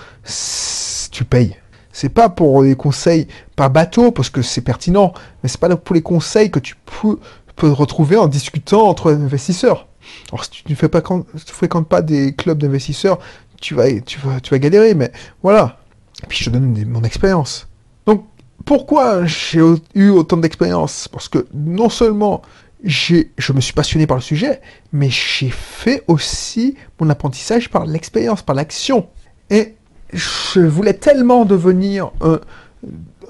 Tu 1.10 1.24
payes. 1.24 1.56
C'est 1.92 2.08
pas 2.08 2.30
pour 2.30 2.62
les 2.62 2.74
conseils 2.74 3.28
par 3.54 3.70
bateau, 3.70 4.12
parce 4.12 4.30
que 4.30 4.40
c'est 4.40 4.62
pertinent, 4.62 5.12
mais 5.42 5.48
c'est 5.48 5.60
pas 5.60 5.74
pour 5.76 5.94
les 5.94 6.00
conseils 6.00 6.50
que 6.50 6.58
tu 6.58 6.74
peux, 6.86 7.18
peux 7.56 7.70
retrouver 7.70 8.16
en 8.16 8.26
discutant 8.26 8.88
entre 8.88 9.12
investisseurs. 9.12 9.88
Alors, 10.30 10.44
si 10.44 10.50
tu 10.50 10.64
ne 10.68 10.74
fais 10.74 10.88
pas, 10.88 11.02
fréquentes 11.46 11.88
pas 11.88 12.02
des 12.02 12.34
clubs 12.34 12.58
d'investisseurs, 12.58 13.18
tu 13.60 13.74
vas, 13.74 13.88
tu, 14.00 14.18
vas, 14.20 14.40
tu 14.40 14.50
vas 14.50 14.58
galérer, 14.58 14.94
mais 14.94 15.12
voilà. 15.42 15.78
Et 16.22 16.26
puis 16.26 16.38
je 16.38 16.44
te 16.44 16.50
donne 16.50 16.84
mon 16.86 17.02
expérience. 17.02 17.68
Donc, 18.06 18.26
pourquoi 18.64 19.24
j'ai 19.26 19.60
eu 19.94 20.08
autant 20.10 20.36
d'expérience? 20.36 21.08
Parce 21.08 21.28
que 21.28 21.46
non 21.54 21.88
seulement 21.88 22.42
je 22.84 23.52
me 23.52 23.60
suis 23.60 23.72
passionné 23.72 24.06
par 24.06 24.16
le 24.16 24.22
sujet, 24.22 24.60
mais 24.92 25.08
j'ai 25.08 25.50
fait 25.50 26.02
aussi 26.08 26.76
mon 26.98 27.10
apprentissage 27.10 27.70
par 27.70 27.86
l'expérience, 27.86 28.42
par 28.42 28.56
l'action. 28.56 29.08
Et 29.50 29.76
je 30.12 30.60
voulais 30.60 30.94
tellement 30.94 31.44
devenir 31.44 32.10
un, 32.20 32.40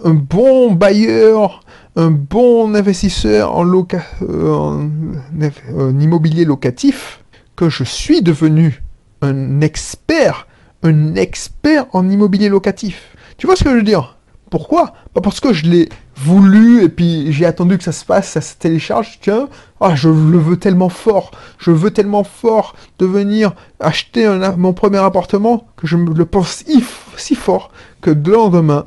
un 0.04 0.14
bon 0.14 0.72
bailleur, 0.72 1.62
un 1.96 2.10
bon 2.10 2.74
investisseur 2.74 3.54
en, 3.54 3.64
loca, 3.64 4.02
euh, 4.22 4.88
en 5.76 6.00
immobilier 6.00 6.44
locatif 6.44 7.20
que 7.56 7.68
je 7.68 7.84
suis 7.84 8.22
devenu 8.22 8.82
un 9.20 9.60
expert, 9.60 10.46
un 10.82 11.14
expert 11.14 11.86
en 11.92 12.08
immobilier 12.08 12.48
locatif. 12.48 13.16
Tu 13.36 13.46
vois 13.46 13.56
ce 13.56 13.64
que 13.64 13.70
je 13.70 13.76
veux 13.76 13.82
dire? 13.82 14.16
Pourquoi? 14.50 14.92
Pas 15.14 15.22
parce 15.22 15.40
que 15.40 15.52
je 15.52 15.64
l'ai 15.64 15.88
voulu 16.16 16.84
et 16.84 16.88
puis 16.88 17.32
j'ai 17.32 17.46
attendu 17.46 17.78
que 17.78 17.84
ça 17.84 17.92
se 17.92 18.04
passe, 18.04 18.28
ça 18.28 18.40
se 18.40 18.54
télécharge, 18.54 19.18
tiens, 19.22 19.48
ah, 19.80 19.94
je 19.94 20.08
le 20.08 20.38
veux 20.38 20.58
tellement 20.58 20.90
fort, 20.90 21.30
je 21.58 21.70
veux 21.70 21.90
tellement 21.90 22.22
fort 22.22 22.76
de 22.98 23.06
venir 23.06 23.54
acheter 23.80 24.28
mon 24.58 24.74
premier 24.74 24.98
appartement 24.98 25.66
que 25.76 25.86
je 25.86 25.96
le 25.96 26.24
pense 26.26 26.64
si, 27.16 27.34
fort 27.34 27.70
que 28.02 28.10
le 28.10 28.32
lendemain, 28.32 28.84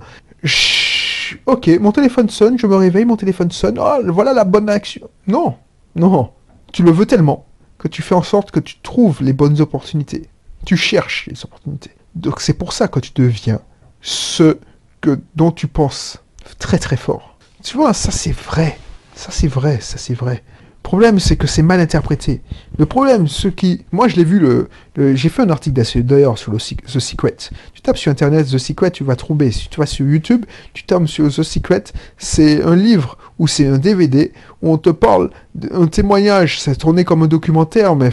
ok, 1.45 1.67
mon 1.79 1.91
téléphone 1.91 2.29
sonne, 2.29 2.57
je 2.57 2.67
me 2.67 2.75
réveille, 2.75 3.05
mon 3.05 3.17
téléphone 3.17 3.51
sonne, 3.51 3.77
ah, 3.79 3.99
voilà 4.05 4.33
la 4.33 4.43
bonne 4.43 4.69
action. 4.69 5.09
Non, 5.27 5.55
non, 5.95 6.31
tu 6.71 6.83
le 6.83 6.91
veux 6.91 7.05
tellement 7.05 7.45
que 7.77 7.87
tu 7.87 8.01
fais 8.01 8.15
en 8.15 8.23
sorte 8.23 8.51
que 8.51 8.59
tu 8.59 8.79
trouves 8.81 9.21
les 9.21 9.33
bonnes 9.33 9.61
opportunités. 9.61 10.29
Tu 10.65 10.77
cherches 10.77 11.27
les 11.27 11.43
opportunités. 11.45 11.91
Donc 12.15 12.41
c'est 12.41 12.53
pour 12.53 12.73
ça 12.73 12.87
que 12.87 12.99
tu 12.99 13.11
deviens 13.13 13.59
ce 14.01 14.57
que 15.01 15.19
dont 15.35 15.51
tu 15.51 15.67
penses 15.67 16.23
très 16.59 16.79
très 16.79 16.97
fort. 16.97 17.37
Tu 17.63 17.77
vois, 17.77 17.93
ça 17.93 18.11
c'est 18.11 18.31
vrai. 18.31 18.77
Ça 19.15 19.31
c'est 19.31 19.47
vrai, 19.47 19.79
ça 19.81 19.97
c'est 19.97 20.13
vrai. 20.13 20.43
Problème, 20.85 21.17
c'est 21.19 21.35
que 21.35 21.47
c'est 21.47 21.63
mal 21.63 21.79
interprété. 21.79 22.41
Le 22.77 22.85
problème, 22.85 23.27
ce 23.27 23.47
qui... 23.47 23.85
Moi, 23.91 24.07
je 24.07 24.17
l'ai 24.17 24.23
vu, 24.23 24.37
le, 24.37 24.69
j'ai 25.15 25.29
fait 25.29 25.41
un 25.41 25.49
article 25.49 25.81
d'ailleurs 26.03 26.37
sur 26.37 26.51
le, 26.51 26.59
The 26.59 26.99
Secret. 26.99 27.37
Tu 27.73 27.81
tapes 27.81 27.97
sur 27.97 28.11
Internet 28.11 28.45
The 28.51 28.59
Secret, 28.59 28.91
tu 28.91 29.03
vas 29.03 29.15
trouver. 29.15 29.49
Si 29.49 29.67
tu 29.67 29.79
vas 29.79 29.87
sur 29.87 30.05
YouTube, 30.05 30.45
tu 30.75 30.83
tapes 30.83 31.07
sur 31.07 31.27
The 31.27 31.41
Secret. 31.41 31.85
C'est 32.19 32.61
un 32.61 32.75
livre 32.75 33.17
ou 33.39 33.47
c'est 33.47 33.65
un 33.65 33.79
DVD 33.79 34.31
où 34.61 34.73
on 34.73 34.77
te 34.77 34.91
parle 34.91 35.31
d'un 35.55 35.87
témoignage. 35.87 36.61
C'est 36.61 36.75
tourné 36.75 37.03
comme 37.03 37.23
un 37.23 37.27
documentaire, 37.27 37.95
mais 37.95 38.11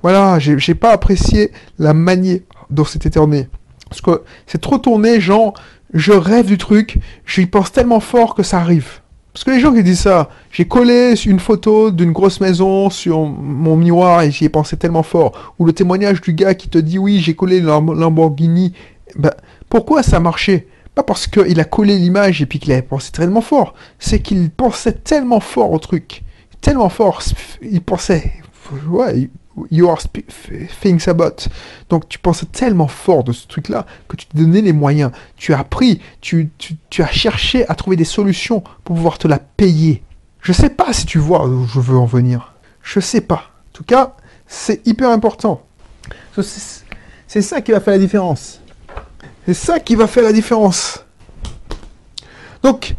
voilà, 0.00 0.38
j'ai 0.38 0.74
pas 0.76 0.92
apprécié 0.92 1.50
la 1.80 1.94
manière 1.94 2.38
dont 2.70 2.84
c'était 2.84 3.10
tourné. 3.10 3.48
Parce 3.88 4.00
que 4.00 4.22
c'est 4.46 4.60
trop 4.60 4.78
tourné, 4.78 5.20
genre, 5.20 5.54
je 5.92 6.12
rêve 6.12 6.46
du 6.46 6.58
truc, 6.58 7.00
j'y 7.26 7.46
pense 7.46 7.72
tellement 7.72 7.98
fort 7.98 8.36
que 8.36 8.44
ça 8.44 8.58
arrive. 8.60 9.00
Parce 9.34 9.42
que 9.42 9.50
les 9.50 9.58
gens 9.58 9.74
qui 9.74 9.82
disent 9.82 10.02
ça, 10.02 10.30
j'ai 10.52 10.64
collé 10.64 11.16
une 11.26 11.40
photo 11.40 11.90
d'une 11.90 12.12
grosse 12.12 12.40
maison 12.40 12.88
sur 12.88 13.26
mon 13.26 13.76
miroir 13.76 14.22
et 14.22 14.30
j'y 14.30 14.44
ai 14.44 14.48
pensé 14.48 14.76
tellement 14.76 15.02
fort. 15.02 15.54
Ou 15.58 15.66
le 15.66 15.72
témoignage 15.72 16.20
du 16.20 16.34
gars 16.34 16.54
qui 16.54 16.68
te 16.68 16.78
dit 16.78 16.98
oui, 16.98 17.18
j'ai 17.18 17.34
collé 17.34 17.60
Lamborghini. 17.60 18.74
Ben, 19.16 19.32
pourquoi 19.68 20.04
ça 20.04 20.20
marchait? 20.20 20.68
Pas 20.94 21.02
parce 21.02 21.26
qu'il 21.26 21.58
a 21.58 21.64
collé 21.64 21.98
l'image 21.98 22.42
et 22.42 22.46
puis 22.46 22.60
qu'il 22.60 22.72
avait 22.72 22.82
pensé 22.82 23.10
tellement 23.10 23.40
fort. 23.40 23.74
C'est 23.98 24.20
qu'il 24.20 24.50
pensait 24.50 24.92
tellement 24.92 25.40
fort 25.40 25.72
au 25.72 25.80
truc. 25.80 26.22
Tellement 26.60 26.88
fort. 26.88 27.20
Il 27.60 27.80
pensait. 27.80 28.34
Ouais, 28.88 29.28
you 29.70 29.88
are 29.88 29.98
things 30.80 31.08
about. 31.08 31.48
Donc 31.88 32.08
tu 32.08 32.18
penses 32.18 32.44
tellement 32.52 32.88
fort 32.88 33.24
de 33.24 33.32
ce 33.32 33.46
truc-là 33.46 33.86
que 34.08 34.16
tu 34.16 34.26
te 34.26 34.36
donnais 34.36 34.60
les 34.60 34.72
moyens. 34.72 35.10
Tu 35.36 35.52
as 35.52 35.58
appris, 35.58 36.00
tu, 36.20 36.50
tu, 36.58 37.02
as 37.02 37.10
cherché 37.10 37.68
à 37.68 37.74
trouver 37.74 37.96
des 37.96 38.04
solutions 38.04 38.60
pour 38.84 38.96
pouvoir 38.96 39.18
te 39.18 39.28
la 39.28 39.38
payer. 39.38 40.02
Je 40.40 40.52
sais 40.52 40.70
pas 40.70 40.92
si 40.92 41.06
tu 41.06 41.18
vois 41.18 41.46
où 41.46 41.66
je 41.66 41.80
veux 41.80 41.96
en 41.96 42.06
venir. 42.06 42.54
Je 42.82 43.00
sais 43.00 43.20
pas. 43.20 43.50
En 43.68 43.72
tout 43.72 43.84
cas, 43.84 44.16
c'est 44.46 44.86
hyper 44.86 45.10
important. 45.10 45.62
C'est 47.26 47.42
ça 47.42 47.60
qui 47.60 47.72
va 47.72 47.80
faire 47.80 47.94
la 47.94 47.98
différence. 47.98 48.60
C'est 49.46 49.54
ça 49.54 49.80
qui 49.80 49.94
va 49.94 50.06
faire 50.06 50.24
la 50.24 50.32
différence. 50.32 51.04
Donc, 52.62 52.94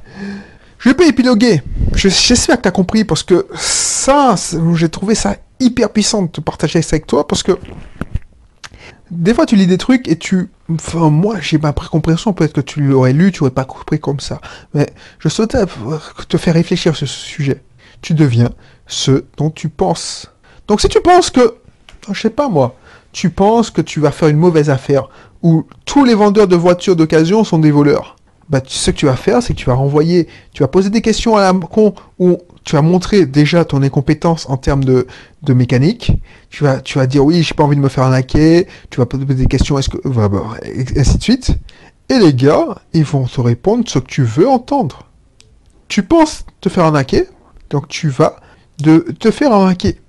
je 0.79 0.89
vais 0.89 0.95
pas 0.95 1.05
épiloguer. 1.05 1.61
J'espère 1.95 2.57
que 2.57 2.61
tu 2.63 2.67
as 2.67 2.71
compris 2.71 3.03
parce 3.03 3.23
que 3.23 3.47
ça, 3.55 4.35
j'ai 4.75 4.89
trouvé 4.89 5.15
ça 5.15 5.37
hyper 5.59 5.89
puissant 5.91 6.23
de 6.23 6.27
te 6.27 6.41
partager 6.41 6.81
ça 6.81 6.95
avec 6.95 7.07
toi 7.07 7.27
parce 7.27 7.43
que 7.43 7.53
des 9.11 9.33
fois 9.33 9.45
tu 9.45 9.55
lis 9.55 9.67
des 9.67 9.77
trucs 9.77 10.07
et 10.07 10.17
tu 10.17 10.49
enfin 10.71 11.09
moi 11.09 11.39
j'ai 11.39 11.57
ma 11.57 11.73
précompréhension. 11.73 12.33
Peut-être 12.33 12.53
que 12.53 12.61
tu 12.61 12.81
l'aurais 12.81 13.13
lu 13.13 13.31
tu 13.31 13.43
aurais 13.43 13.51
pas 13.51 13.65
compris 13.65 13.99
comme 13.99 14.19
ça. 14.19 14.41
Mais 14.73 14.87
je 15.19 15.29
souhaitais 15.29 15.63
te 16.27 16.37
faire 16.37 16.53
réfléchir 16.53 16.95
sur 16.95 17.07
ce 17.07 17.13
sujet. 17.13 17.63
Tu 18.01 18.13
deviens 18.13 18.49
ce 18.87 19.23
dont 19.37 19.49
tu 19.49 19.69
penses. 19.69 20.31
Donc 20.67 20.81
si 20.81 20.89
tu 20.89 21.01
penses 21.01 21.29
que 21.29 21.55
je 22.11 22.21
sais 22.21 22.29
pas 22.29 22.49
moi 22.49 22.75
tu 23.11 23.29
penses 23.29 23.71
que 23.71 23.81
tu 23.81 24.01
vas 24.01 24.11
faire 24.11 24.27
une 24.27 24.37
mauvaise 24.37 24.69
affaire 24.69 25.07
où 25.41 25.65
tous 25.85 26.03
les 26.03 26.15
vendeurs 26.15 26.47
de 26.47 26.55
voitures 26.55 26.97
d'occasion 26.97 27.45
sont 27.45 27.59
des 27.59 27.71
voleurs 27.71 28.15
bah, 28.49 28.61
ce 28.65 28.91
que 28.91 28.95
tu 28.95 29.05
vas 29.05 29.15
faire, 29.15 29.41
c'est 29.41 29.53
que 29.53 29.59
tu 29.59 29.65
vas 29.65 29.73
renvoyer, 29.73 30.27
tu 30.53 30.63
vas 30.63 30.67
poser 30.67 30.89
des 30.89 31.01
questions 31.01 31.35
à 31.35 31.41
la 31.41 31.53
con 31.53 31.93
où 32.19 32.37
tu 32.65 32.75
vas 32.75 32.81
montrer 32.81 33.27
déjà 33.27 33.63
ton 33.63 33.83
incompétence 33.83 34.49
en 34.49 34.57
termes 34.57 34.83
de, 34.83 35.05
mécanique. 35.47 36.11
Tu 36.49 36.63
vas, 36.63 36.81
tu 36.81 36.99
dire 37.07 37.23
oui, 37.23 37.43
j'ai 37.43 37.53
pas 37.53 37.63
envie 37.63 37.75
de 37.75 37.81
me 37.81 37.89
faire 37.89 38.05
arnaquer. 38.05 38.67
Tu 38.89 38.97
vas 38.97 39.05
poser 39.05 39.23
des 39.23 39.45
questions, 39.45 39.77
est-ce 39.77 39.89
que, 39.89 40.07
bah, 40.07 40.27
bah, 40.27 40.57
et 40.63 40.99
ainsi 40.99 41.17
de 41.19 41.23
suite. 41.23 41.51
Et 42.09 42.17
les 42.17 42.33
gars, 42.33 42.75
ils 42.93 43.03
vont 43.03 43.25
te 43.25 43.39
répondre 43.39 43.83
ce 43.87 43.99
que 43.99 44.07
tu 44.07 44.23
veux 44.23 44.49
entendre. 44.49 45.07
Tu 45.87 46.01
penses 46.01 46.45
te 46.59 46.69
faire 46.69 46.85
arnaquer, 46.85 47.25
donc 47.69 47.87
tu 47.87 48.09
vas 48.09 48.37
de 48.79 49.05
te 49.19 49.29
faire 49.29 49.51
arnaquer. 49.51 49.99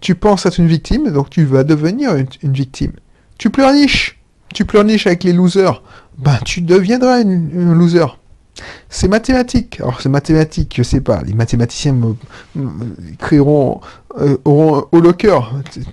Tu 0.00 0.14
penses 0.14 0.46
être 0.46 0.58
une 0.58 0.66
victime, 0.66 1.10
donc 1.10 1.28
tu 1.28 1.44
vas 1.44 1.64
devenir 1.64 2.16
une, 2.16 2.52
victime. 2.52 2.92
Tu 3.38 3.50
pleurniches, 3.50 4.18
tu 4.54 4.64
pleurniches 4.64 5.06
avec 5.06 5.22
les 5.24 5.34
losers, 5.34 5.82
ben 6.18 6.38
tu 6.44 6.62
deviendras 6.62 7.18
un 7.18 7.74
loser. 7.74 8.18
C'est 8.88 9.08
mathématique. 9.08 9.80
Alors 9.80 10.00
c'est 10.00 10.08
mathématique, 10.08 10.74
je 10.76 10.82
sais 10.82 11.00
pas. 11.00 11.22
Les 11.22 11.34
mathématiciens 11.34 11.94
me, 11.94 12.14
créeront 13.18 13.80
euh, 14.20 14.36
auront 14.44 14.86
au 14.92 15.00
locker. 15.00 15.40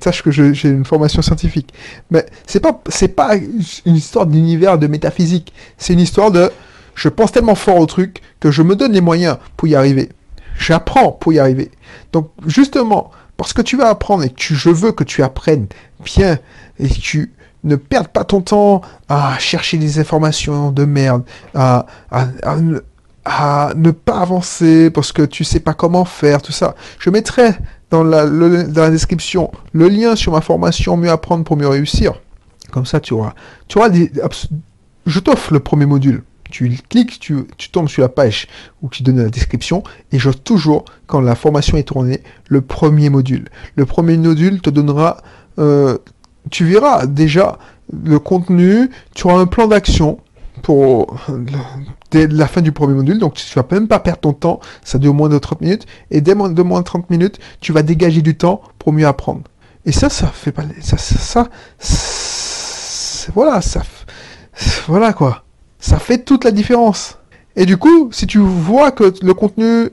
Sache 0.01 0.23
que 0.23 0.31
j'ai 0.31 0.69
une 0.69 0.85
formation 0.85 1.21
scientifique. 1.21 1.73
Mais 2.11 2.25
c'est 2.45 2.59
pas 2.59 2.81
c'est 2.89 3.09
pas 3.09 3.35
une 3.35 3.95
histoire 3.95 4.25
d'univers 4.25 4.77
de 4.77 4.87
métaphysique. 4.87 5.53
C'est 5.77 5.93
une 5.93 6.01
histoire 6.01 6.31
de 6.31 6.51
je 6.95 7.07
pense 7.07 7.31
tellement 7.31 7.55
fort 7.55 7.77
au 7.77 7.85
truc 7.85 8.21
que 8.39 8.51
je 8.51 8.61
me 8.61 8.75
donne 8.75 8.91
les 8.91 9.01
moyens 9.01 9.37
pour 9.55 9.67
y 9.69 9.75
arriver. 9.75 10.09
J'apprends 10.57 11.13
pour 11.13 11.31
y 11.31 11.39
arriver. 11.39 11.71
Donc 12.11 12.29
justement 12.45 13.11
parce 13.37 13.53
que 13.53 13.61
tu 13.61 13.77
vas 13.77 13.87
apprendre 13.87 14.25
et 14.25 14.29
que 14.29 14.53
je 14.53 14.69
veux 14.69 14.91
que 14.91 15.05
tu 15.05 15.23
apprennes 15.23 15.67
bien 16.03 16.39
et 16.77 16.89
que 16.89 16.99
tu 16.99 17.31
ne 17.63 17.75
perds 17.75 18.09
pas 18.09 18.23
ton 18.23 18.41
temps 18.41 18.81
à 19.07 19.37
chercher 19.39 19.77
des 19.77 19.99
informations 19.99 20.71
de 20.71 20.85
merde, 20.85 21.23
à, 21.53 21.85
ne 23.75 23.91
pas 23.91 24.19
avancer 24.19 24.89
parce 24.89 25.11
que 25.11 25.21
tu 25.21 25.43
sais 25.43 25.59
pas 25.59 25.73
comment 25.73 26.05
faire, 26.05 26.41
tout 26.41 26.51
ça. 26.51 26.75
Je 26.99 27.09
mettrai 27.09 27.51
dans 27.91 28.03
la, 28.03 28.25
dans 28.27 28.81
la 28.81 28.89
description 28.89 29.51
le 29.73 29.87
lien 29.89 30.15
sur 30.15 30.31
ma 30.31 30.41
formation 30.41 30.97
Mieux 30.97 31.09
apprendre 31.09 31.43
pour 31.43 31.57
mieux 31.57 31.67
réussir. 31.67 32.13
Comme 32.71 32.85
ça, 32.85 32.99
tu 32.99 33.13
auras, 33.13 33.33
tu 33.67 33.77
auras 33.77 33.89
des, 33.89 34.11
je 35.05 35.19
t'offre 35.19 35.53
le 35.53 35.59
premier 35.59 35.85
module. 35.85 36.23
tu 36.49 36.69
cliques, 36.89 37.19
tu, 37.19 37.45
tu 37.57 37.69
tombes 37.69 37.89
sur 37.89 38.01
la 38.01 38.09
page 38.09 38.47
où 38.81 38.89
tu 38.89 39.03
donnes 39.03 39.21
la 39.21 39.29
description, 39.29 39.83
et 40.11 40.19
je 40.19 40.29
toujours, 40.29 40.85
quand 41.07 41.21
la 41.21 41.35
formation 41.35 41.77
est 41.77 41.83
tournée, 41.83 42.21
le 42.47 42.61
premier 42.61 43.09
module. 43.09 43.49
Le 43.75 43.85
premier 43.85 44.17
module 44.17 44.61
te 44.61 44.69
donnera, 44.69 45.17
euh, 45.57 45.97
tu 46.49 46.65
verras 46.65 47.05
déjà 47.05 47.57
le 47.91 48.19
contenu, 48.19 48.89
tu 49.15 49.27
auras 49.27 49.39
un 49.39 49.45
plan 49.45 49.67
d'action 49.67 50.19
pour 50.61 51.15
dès 52.11 52.27
la 52.27 52.47
fin 52.47 52.61
du 52.61 52.71
premier 52.71 52.93
module, 52.93 53.19
donc 53.19 53.35
tu 53.35 53.55
vas 53.55 53.65
même 53.71 53.87
pas 53.87 53.99
perdre 53.99 54.19
ton 54.19 54.33
temps, 54.33 54.59
ça 54.83 54.97
dure 54.97 55.13
moins 55.13 55.29
de 55.29 55.37
30 55.37 55.61
minutes, 55.61 55.85
et 56.11 56.21
dès 56.21 56.35
moins 56.35 56.49
de 56.49 56.63
moins 56.63 56.79
de 56.79 56.85
30 56.85 57.09
minutes, 57.09 57.39
tu 57.61 57.71
vas 57.71 57.83
dégager 57.83 58.21
du 58.21 58.35
temps 58.35 58.61
pour 58.77 58.93
mieux 58.93 59.07
apprendre. 59.07 59.41
Et 59.85 59.91
ça, 59.91 60.09
ça 60.09 60.27
fait 60.27 60.51
pas, 60.51 60.63
ça, 60.81 60.97
ça 60.97 61.49
voilà, 63.33 63.61
ça, 63.61 63.81
voilà 64.87 65.13
quoi, 65.13 65.43
ça 65.79 65.99
fait 65.99 66.19
toute 66.19 66.43
la 66.43 66.51
différence. 66.51 67.17
Et 67.55 67.65
du 67.65 67.77
coup, 67.77 68.09
si 68.11 68.27
tu 68.27 68.39
vois 68.39 68.91
que 68.91 69.13
le 69.21 69.33
contenu, 69.33 69.89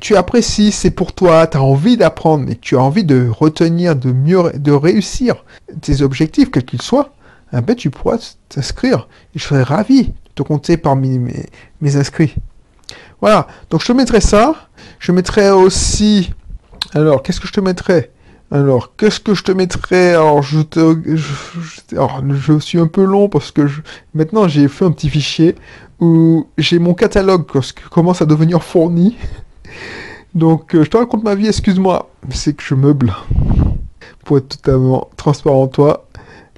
tu 0.00 0.16
apprécies, 0.16 0.72
c'est 0.72 0.90
pour 0.90 1.12
toi, 1.12 1.46
tu 1.46 1.56
as 1.56 1.62
envie 1.62 1.96
d'apprendre, 1.96 2.44
mais 2.46 2.56
tu 2.56 2.76
as 2.76 2.80
envie 2.80 3.04
de 3.04 3.28
retenir, 3.28 3.94
de 3.94 4.12
mieux, 4.12 4.50
de 4.54 4.72
réussir 4.72 5.44
tes 5.80 6.02
objectifs, 6.02 6.50
quels 6.50 6.64
qu'ils 6.64 6.82
soient, 6.82 7.12
eh 7.52 7.60
ben, 7.60 7.76
tu 7.76 7.90
pourras 7.90 8.34
t'inscrire. 8.48 9.08
Je 9.34 9.42
serais 9.42 9.62
ravi 9.62 10.04
de 10.04 10.12
te 10.34 10.42
compter 10.42 10.76
parmi 10.76 11.18
mes, 11.18 11.96
inscrits. 11.96 12.34
Voilà, 13.20 13.46
donc 13.68 13.82
je 13.82 13.86
te 13.86 13.92
mettrai 13.92 14.20
ça. 14.20 14.54
Je 14.98 15.12
mettrai 15.12 15.50
aussi... 15.50 16.32
Alors, 16.94 17.22
qu'est-ce 17.22 17.40
que 17.40 17.46
je 17.46 17.52
te 17.52 17.60
mettrai? 17.60 18.10
Alors, 18.50 18.96
qu'est-ce 18.96 19.20
que 19.20 19.34
je 19.34 19.44
te 19.44 19.52
mettrai? 19.52 20.14
Alors, 20.14 20.42
je 20.42 20.60
te, 20.60 20.96
je, 21.06 22.58
suis 22.58 22.78
un 22.78 22.88
peu 22.88 23.04
long 23.04 23.28
parce 23.28 23.52
que 23.52 23.68
maintenant 24.12 24.48
j'ai 24.48 24.66
fait 24.66 24.84
un 24.84 24.90
petit 24.90 25.08
fichier 25.08 25.54
où 26.00 26.48
j'ai 26.58 26.80
mon 26.80 26.94
catalogue 26.94 27.46
qui 27.46 27.84
commence 27.90 28.22
à 28.22 28.26
devenir 28.26 28.64
fourni. 28.64 29.16
Donc, 30.34 30.74
euh, 30.74 30.84
je 30.84 30.90
te 30.90 30.96
raconte 30.96 31.24
ma 31.24 31.34
vie, 31.34 31.48
excuse-moi, 31.48 32.10
c'est 32.30 32.54
que 32.54 32.62
je 32.62 32.74
meuble 32.74 33.12
pour 34.24 34.38
être 34.38 34.48
totalement 34.48 35.10
transparent 35.16 35.66
toi. 35.68 36.08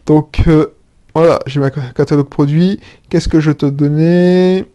Donc, 0.06 0.42
euh, 0.46 0.74
voilà, 1.14 1.40
j'ai 1.46 1.60
ma 1.60 1.70
catalogue 1.70 2.28
produit. 2.28 2.80
Qu'est-ce 3.08 3.28
que 3.28 3.40
je 3.40 3.50
te 3.50 3.66
donnais 3.66 4.66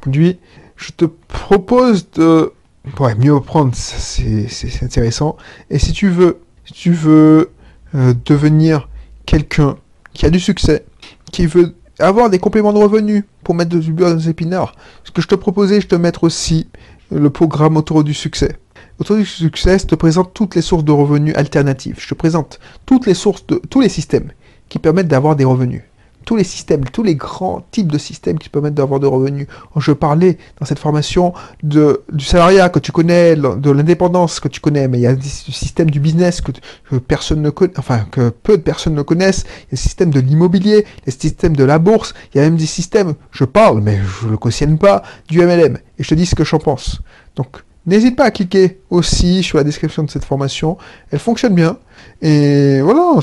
Produit. 0.00 0.38
Je 0.76 0.92
te 0.92 1.04
propose 1.04 2.10
de 2.12 2.52
ouais, 3.00 3.14
mieux 3.14 3.34
apprendre, 3.34 3.72
c'est 3.74 4.82
intéressant. 4.82 5.36
Et 5.70 5.78
si 5.78 5.92
tu 5.92 6.08
veux, 6.08 6.38
si 6.64 6.72
tu 6.72 6.92
veux 6.92 7.50
euh, 7.94 8.14
devenir 8.24 8.88
quelqu'un 9.24 9.76
qui 10.12 10.26
a 10.26 10.30
du 10.30 10.40
succès, 10.40 10.84
qui 11.32 11.46
veut 11.46 11.74
avoir 11.98 12.30
des 12.30 12.38
compléments 12.38 12.72
de 12.72 12.78
revenus 12.78 13.24
pour 13.42 13.54
mettre 13.54 13.76
du 13.76 13.92
beurre 13.92 14.10
dans 14.10 14.16
les 14.16 14.28
épinards, 14.28 14.74
ce 15.04 15.10
que 15.10 15.22
je 15.22 15.28
te 15.28 15.34
proposais, 15.34 15.80
je 15.80 15.88
te 15.88 15.94
mettre 15.94 16.24
aussi 16.24 16.68
le 17.10 17.30
programme 17.30 17.76
autour 17.76 18.04
du 18.04 18.14
succès. 18.14 18.58
Autour 18.98 19.16
du 19.16 19.26
succès, 19.26 19.78
je 19.78 19.86
te 19.86 19.94
présente 19.94 20.32
toutes 20.34 20.54
les 20.54 20.62
sources 20.62 20.84
de 20.84 20.92
revenus 20.92 21.34
alternatives. 21.36 21.96
Je 21.98 22.08
te 22.08 22.14
présente 22.14 22.58
toutes 22.86 23.06
les 23.06 23.14
sources 23.14 23.46
de 23.46 23.60
tous 23.70 23.80
les 23.80 23.88
systèmes 23.88 24.32
qui 24.68 24.78
permettent 24.78 25.08
d'avoir 25.08 25.36
des 25.36 25.44
revenus 25.44 25.82
tous 26.26 26.36
les 26.36 26.44
systèmes, 26.44 26.84
tous 26.84 27.04
les 27.04 27.14
grands 27.14 27.64
types 27.70 27.90
de 27.90 27.96
systèmes 27.96 28.38
qui 28.38 28.50
permettent 28.50 28.74
d'avoir 28.74 29.00
de 29.00 29.06
revenus. 29.06 29.46
Je 29.76 29.92
parlais 29.92 30.36
dans 30.58 30.66
cette 30.66 30.80
formation 30.80 31.32
de, 31.62 32.02
du 32.12 32.24
salariat 32.24 32.68
que 32.68 32.80
tu 32.80 32.92
connais, 32.92 33.36
de 33.36 33.70
l'indépendance 33.70 34.40
que 34.40 34.48
tu 34.48 34.60
connais, 34.60 34.88
mais 34.88 34.98
il 34.98 35.02
y 35.02 35.06
a 35.06 35.14
des 35.14 35.22
systèmes 35.22 35.88
du 35.88 36.00
business 36.00 36.42
que, 36.42 36.52
personne 36.98 37.40
ne 37.40 37.50
connaît, 37.50 37.78
enfin 37.78 38.00
que 38.10 38.28
peu 38.30 38.58
de 38.58 38.62
personnes 38.62 38.94
ne 38.94 39.02
connaissent. 39.02 39.44
Il 39.46 39.50
y 39.50 39.62
a 39.62 39.66
le 39.72 39.76
système 39.76 40.10
de 40.10 40.20
l'immobilier, 40.20 40.84
les 41.06 41.12
systèmes 41.12 41.56
de 41.56 41.64
la 41.64 41.78
bourse. 41.78 42.12
Il 42.34 42.38
y 42.38 42.40
a 42.40 42.44
même 42.44 42.56
des 42.56 42.66
systèmes, 42.66 43.14
je 43.30 43.44
parle, 43.44 43.80
mais 43.80 44.00
je 44.20 44.28
le 44.28 44.36
cautionne 44.36 44.78
pas, 44.78 45.02
du 45.28 45.40
MLM. 45.40 45.78
Et 45.98 46.02
je 46.02 46.08
te 46.08 46.14
dis 46.14 46.26
ce 46.26 46.34
que 46.34 46.44
j'en 46.44 46.58
pense. 46.58 47.00
Donc 47.36 47.62
N'hésite 47.86 48.16
pas 48.16 48.24
à 48.24 48.30
cliquer 48.32 48.80
aussi 48.90 49.44
sur 49.44 49.58
la 49.58 49.64
description 49.64 50.02
de 50.02 50.10
cette 50.10 50.24
formation. 50.24 50.76
Elle 51.12 51.20
fonctionne 51.20 51.54
bien. 51.54 51.78
Et 52.20 52.80
voilà, 52.80 53.20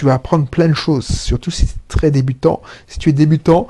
tu 0.00 0.10
apprendre 0.10 0.46
plein 0.46 0.68
de 0.68 0.74
choses. 0.74 1.06
Surtout 1.06 1.50
si 1.50 1.66
tu 1.66 1.72
es 1.72 1.76
très 1.88 2.10
débutant. 2.10 2.62
Si 2.86 2.98
tu 2.98 3.10
es 3.10 3.12
débutant, 3.12 3.68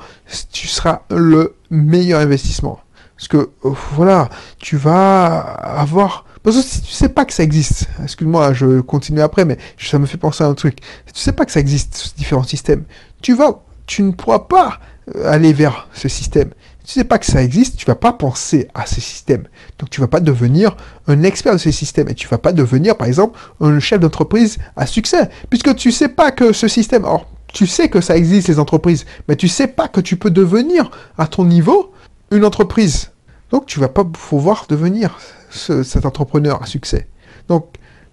tu 0.53 0.69
seras 0.69 1.03
le 1.11 1.57
meilleur 1.71 2.21
investissement. 2.21 2.81
Parce 3.17 3.29
que, 3.29 3.51
euh, 3.65 3.75
voilà, 3.95 4.29
tu 4.59 4.77
vas 4.77 5.39
avoir... 5.39 6.25
Parce 6.43 6.57
que 6.57 6.63
si 6.63 6.83
tu 6.83 6.93
sais 6.93 7.09
pas 7.09 7.25
que 7.25 7.33
ça 7.33 7.43
existe, 7.43 7.89
excuse-moi, 8.03 8.53
je 8.53 8.81
continue 8.81 9.21
après, 9.21 9.45
mais 9.45 9.59
ça 9.79 9.99
me 9.99 10.07
fait 10.07 10.17
penser 10.17 10.45
à 10.45 10.47
un 10.47 10.55
truc. 10.55 10.79
Si 11.07 11.13
tu 11.15 11.21
sais 11.21 11.33
pas 11.33 11.45
que 11.45 11.53
ça 11.53 11.61
existe, 11.61 11.97
ces 11.97 12.17
différents 12.17 12.45
systèmes, 12.45 12.85
tu 13.21 13.35
vas, 13.35 13.63
tu 13.87 14.03
ne 14.03 14.13
pourras 14.13 14.39
pas 14.39 14.79
aller 15.25 15.53
vers 15.53 15.89
ce 15.93 16.09
système 16.09 16.51
tu 16.85 16.93
sais 16.93 17.05
pas 17.05 17.19
que 17.19 17.27
ça 17.27 17.43
existe, 17.43 17.77
tu 17.77 17.87
vas 17.87 17.95
pas 17.95 18.13
penser 18.13 18.69
à 18.75 18.87
ces 18.87 19.01
systèmes. 19.01 19.45
Donc 19.79 19.91
tu 19.91 20.01
vas 20.01 20.09
pas 20.09 20.21
devenir 20.21 20.77
un 21.07 21.23
expert 21.23 21.53
de 21.53 21.59
ces 21.59 21.73
systèmes 21.73 22.09
et 22.09 22.15
tu 22.15 22.27
vas 22.29 22.39
pas 22.39 22.53
devenir, 22.53 22.97
par 22.97 23.07
exemple, 23.07 23.39
un 23.61 23.79
chef 23.81 24.01
d'entreprise 24.01 24.59
à 24.77 24.87
succès, 24.87 25.31
puisque 25.49 25.75
tu 25.77 25.93
sais 25.93 26.09
pas 26.09 26.33
que 26.33 26.53
ce 26.53 26.69
système. 26.69 27.05
Alors, 27.05 27.27
tu 27.53 27.67
sais 27.67 27.89
que 27.89 28.01
ça 28.01 28.17
existe 28.17 28.49
les 28.49 28.59
entreprises, 28.59 29.07
mais 29.29 29.37
tu 29.37 29.49
sais 29.49 29.67
pas 29.67 29.89
que 29.89 30.01
tu 30.01 30.17
peux 30.17 30.31
devenir 30.31 30.91
à 31.19 31.27
ton 31.27 31.45
niveau 31.45 31.93
une 32.31 32.45
entreprise. 32.45 33.11
Donc 33.51 33.67
tu 33.67 33.81
vas 33.81 33.89
pas 33.89 34.05
pouvoir 34.05 34.67
devenir 34.69 35.19
cet 35.51 36.07
entrepreneur 36.07 36.63
à 36.63 36.67
succès. 36.67 37.09
Donc 37.49 37.67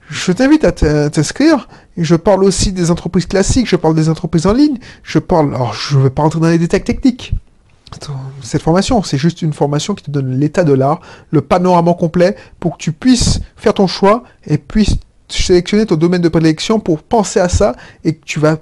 je 0.10 0.32
t'invite 0.32 0.64
à 0.64 0.72
t'inscrire. 0.72 1.68
Je 1.98 2.16
parle 2.16 2.44
aussi 2.44 2.72
des 2.72 2.92
entreprises 2.92 3.26
classiques, 3.26 3.68
je 3.68 3.76
parle 3.76 3.96
des 3.96 4.10
entreprises 4.10 4.48
en 4.48 4.54
ligne, 4.54 4.78
je 5.04 5.20
parle. 5.20 5.54
Alors 5.54 5.74
je 5.74 5.98
ne 5.98 6.04
vais 6.04 6.10
pas 6.10 6.24
entrer 6.24 6.40
dans 6.40 6.50
les 6.50 6.58
détails 6.58 6.84
techniques 6.84 7.34
cette 8.42 8.62
formation. 8.62 9.04
C'est 9.04 9.18
juste 9.18 9.42
une 9.42 9.54
formation 9.54 9.96
qui 9.96 10.04
te 10.04 10.12
donne 10.12 10.40
l'état 10.40 10.64
de 10.64 10.74
l'art, 10.74 11.00
le 11.32 11.42
panorama 11.42 11.94
complet 11.94 12.36
pour 12.60 12.78
que 12.78 12.84
tu 12.84 12.92
puisses 12.92 13.40
faire 13.56 13.74
ton 13.74 13.88
choix 13.88 14.24
et 14.46 14.58
puisses 14.58 14.98
sélectionner 15.30 15.86
ton 15.86 15.96
domaine 15.96 16.22
de 16.22 16.30
prédilection 16.30 16.80
pour 16.80 17.02
penser 17.02 17.40
à 17.40 17.50
ça 17.50 17.76
et 18.04 18.16
que 18.16 18.24
tu 18.26 18.40
vas, 18.40 18.58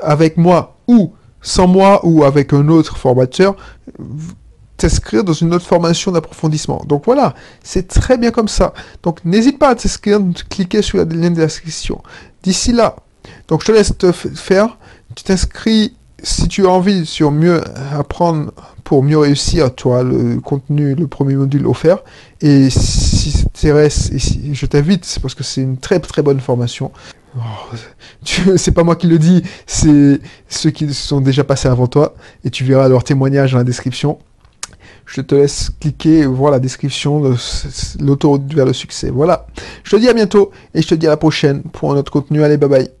avec 0.00 0.36
moi 0.36 0.76
ou 0.86 1.12
sans 1.40 1.66
moi 1.66 2.00
ou 2.04 2.24
avec 2.24 2.52
un 2.52 2.68
autre 2.68 2.96
formateur, 2.96 3.56
t'inscrire 4.76 5.24
dans 5.24 5.32
une 5.32 5.54
autre 5.54 5.66
formation 5.66 6.12
d'approfondissement. 6.12 6.82
Donc 6.86 7.04
voilà, 7.06 7.34
c'est 7.62 7.88
très 7.88 8.18
bien 8.18 8.30
comme 8.30 8.48
ça. 8.48 8.74
Donc 9.02 9.24
n'hésite 9.24 9.58
pas 9.58 9.70
à 9.70 9.74
t'inscrire, 9.74 10.20
cliquer 10.48 10.82
sur 10.82 10.98
la 10.98 11.04
lien 11.04 11.30
de 11.30 11.36
description. 11.36 12.02
D'ici 12.42 12.72
là, 12.72 12.96
donc 13.48 13.62
je 13.62 13.66
te 13.66 13.72
laisse 13.72 13.96
te 13.96 14.12
faire. 14.12 14.76
Tu 15.14 15.24
t'inscris 15.24 15.95
si 16.26 16.48
tu 16.48 16.66
as 16.66 16.70
envie 16.70 17.06
sur 17.06 17.30
mieux 17.30 17.62
apprendre 17.92 18.50
pour 18.82 19.04
mieux 19.04 19.18
réussir, 19.18 19.70
auras 19.84 20.02
le 20.02 20.40
contenu, 20.40 20.96
le 20.96 21.06
premier 21.06 21.36
module 21.36 21.66
offert. 21.68 21.98
Et 22.40 22.68
si 22.68 23.30
ça 23.30 23.44
t'intéresse, 23.44 24.10
je 24.52 24.66
t'invite, 24.66 25.04
c'est 25.04 25.20
parce 25.20 25.34
que 25.34 25.44
c'est 25.44 25.62
une 25.62 25.76
très 25.76 26.00
très 26.00 26.22
bonne 26.22 26.40
formation. 26.40 26.90
Oh, 27.36 27.76
c'est 28.56 28.72
pas 28.72 28.82
moi 28.82 28.96
qui 28.96 29.06
le 29.06 29.18
dis, 29.18 29.44
c'est 29.66 30.20
ceux 30.48 30.70
qui 30.70 30.92
sont 30.92 31.20
déjà 31.20 31.44
passés 31.44 31.68
avant 31.68 31.86
toi. 31.86 32.16
Et 32.44 32.50
tu 32.50 32.64
verras 32.64 32.88
leur 32.88 33.04
témoignage 33.04 33.52
dans 33.52 33.58
la 33.58 33.64
description. 33.64 34.18
Je 35.04 35.20
te 35.20 35.36
laisse 35.36 35.70
cliquer 35.80 36.26
voir 36.26 36.50
la 36.50 36.58
description 36.58 37.20
de 37.20 37.36
l'autoroute 38.00 38.52
vers 38.52 38.66
le 38.66 38.72
succès. 38.72 39.10
Voilà. 39.10 39.46
Je 39.84 39.92
te 39.92 39.96
dis 39.96 40.08
à 40.08 40.12
bientôt 40.12 40.50
et 40.74 40.82
je 40.82 40.88
te 40.88 40.96
dis 40.96 41.06
à 41.06 41.10
la 41.10 41.16
prochaine 41.16 41.62
pour 41.62 41.92
un 41.92 41.96
autre 41.96 42.10
contenu. 42.10 42.42
Allez, 42.42 42.56
bye 42.56 42.68
bye. 42.68 42.95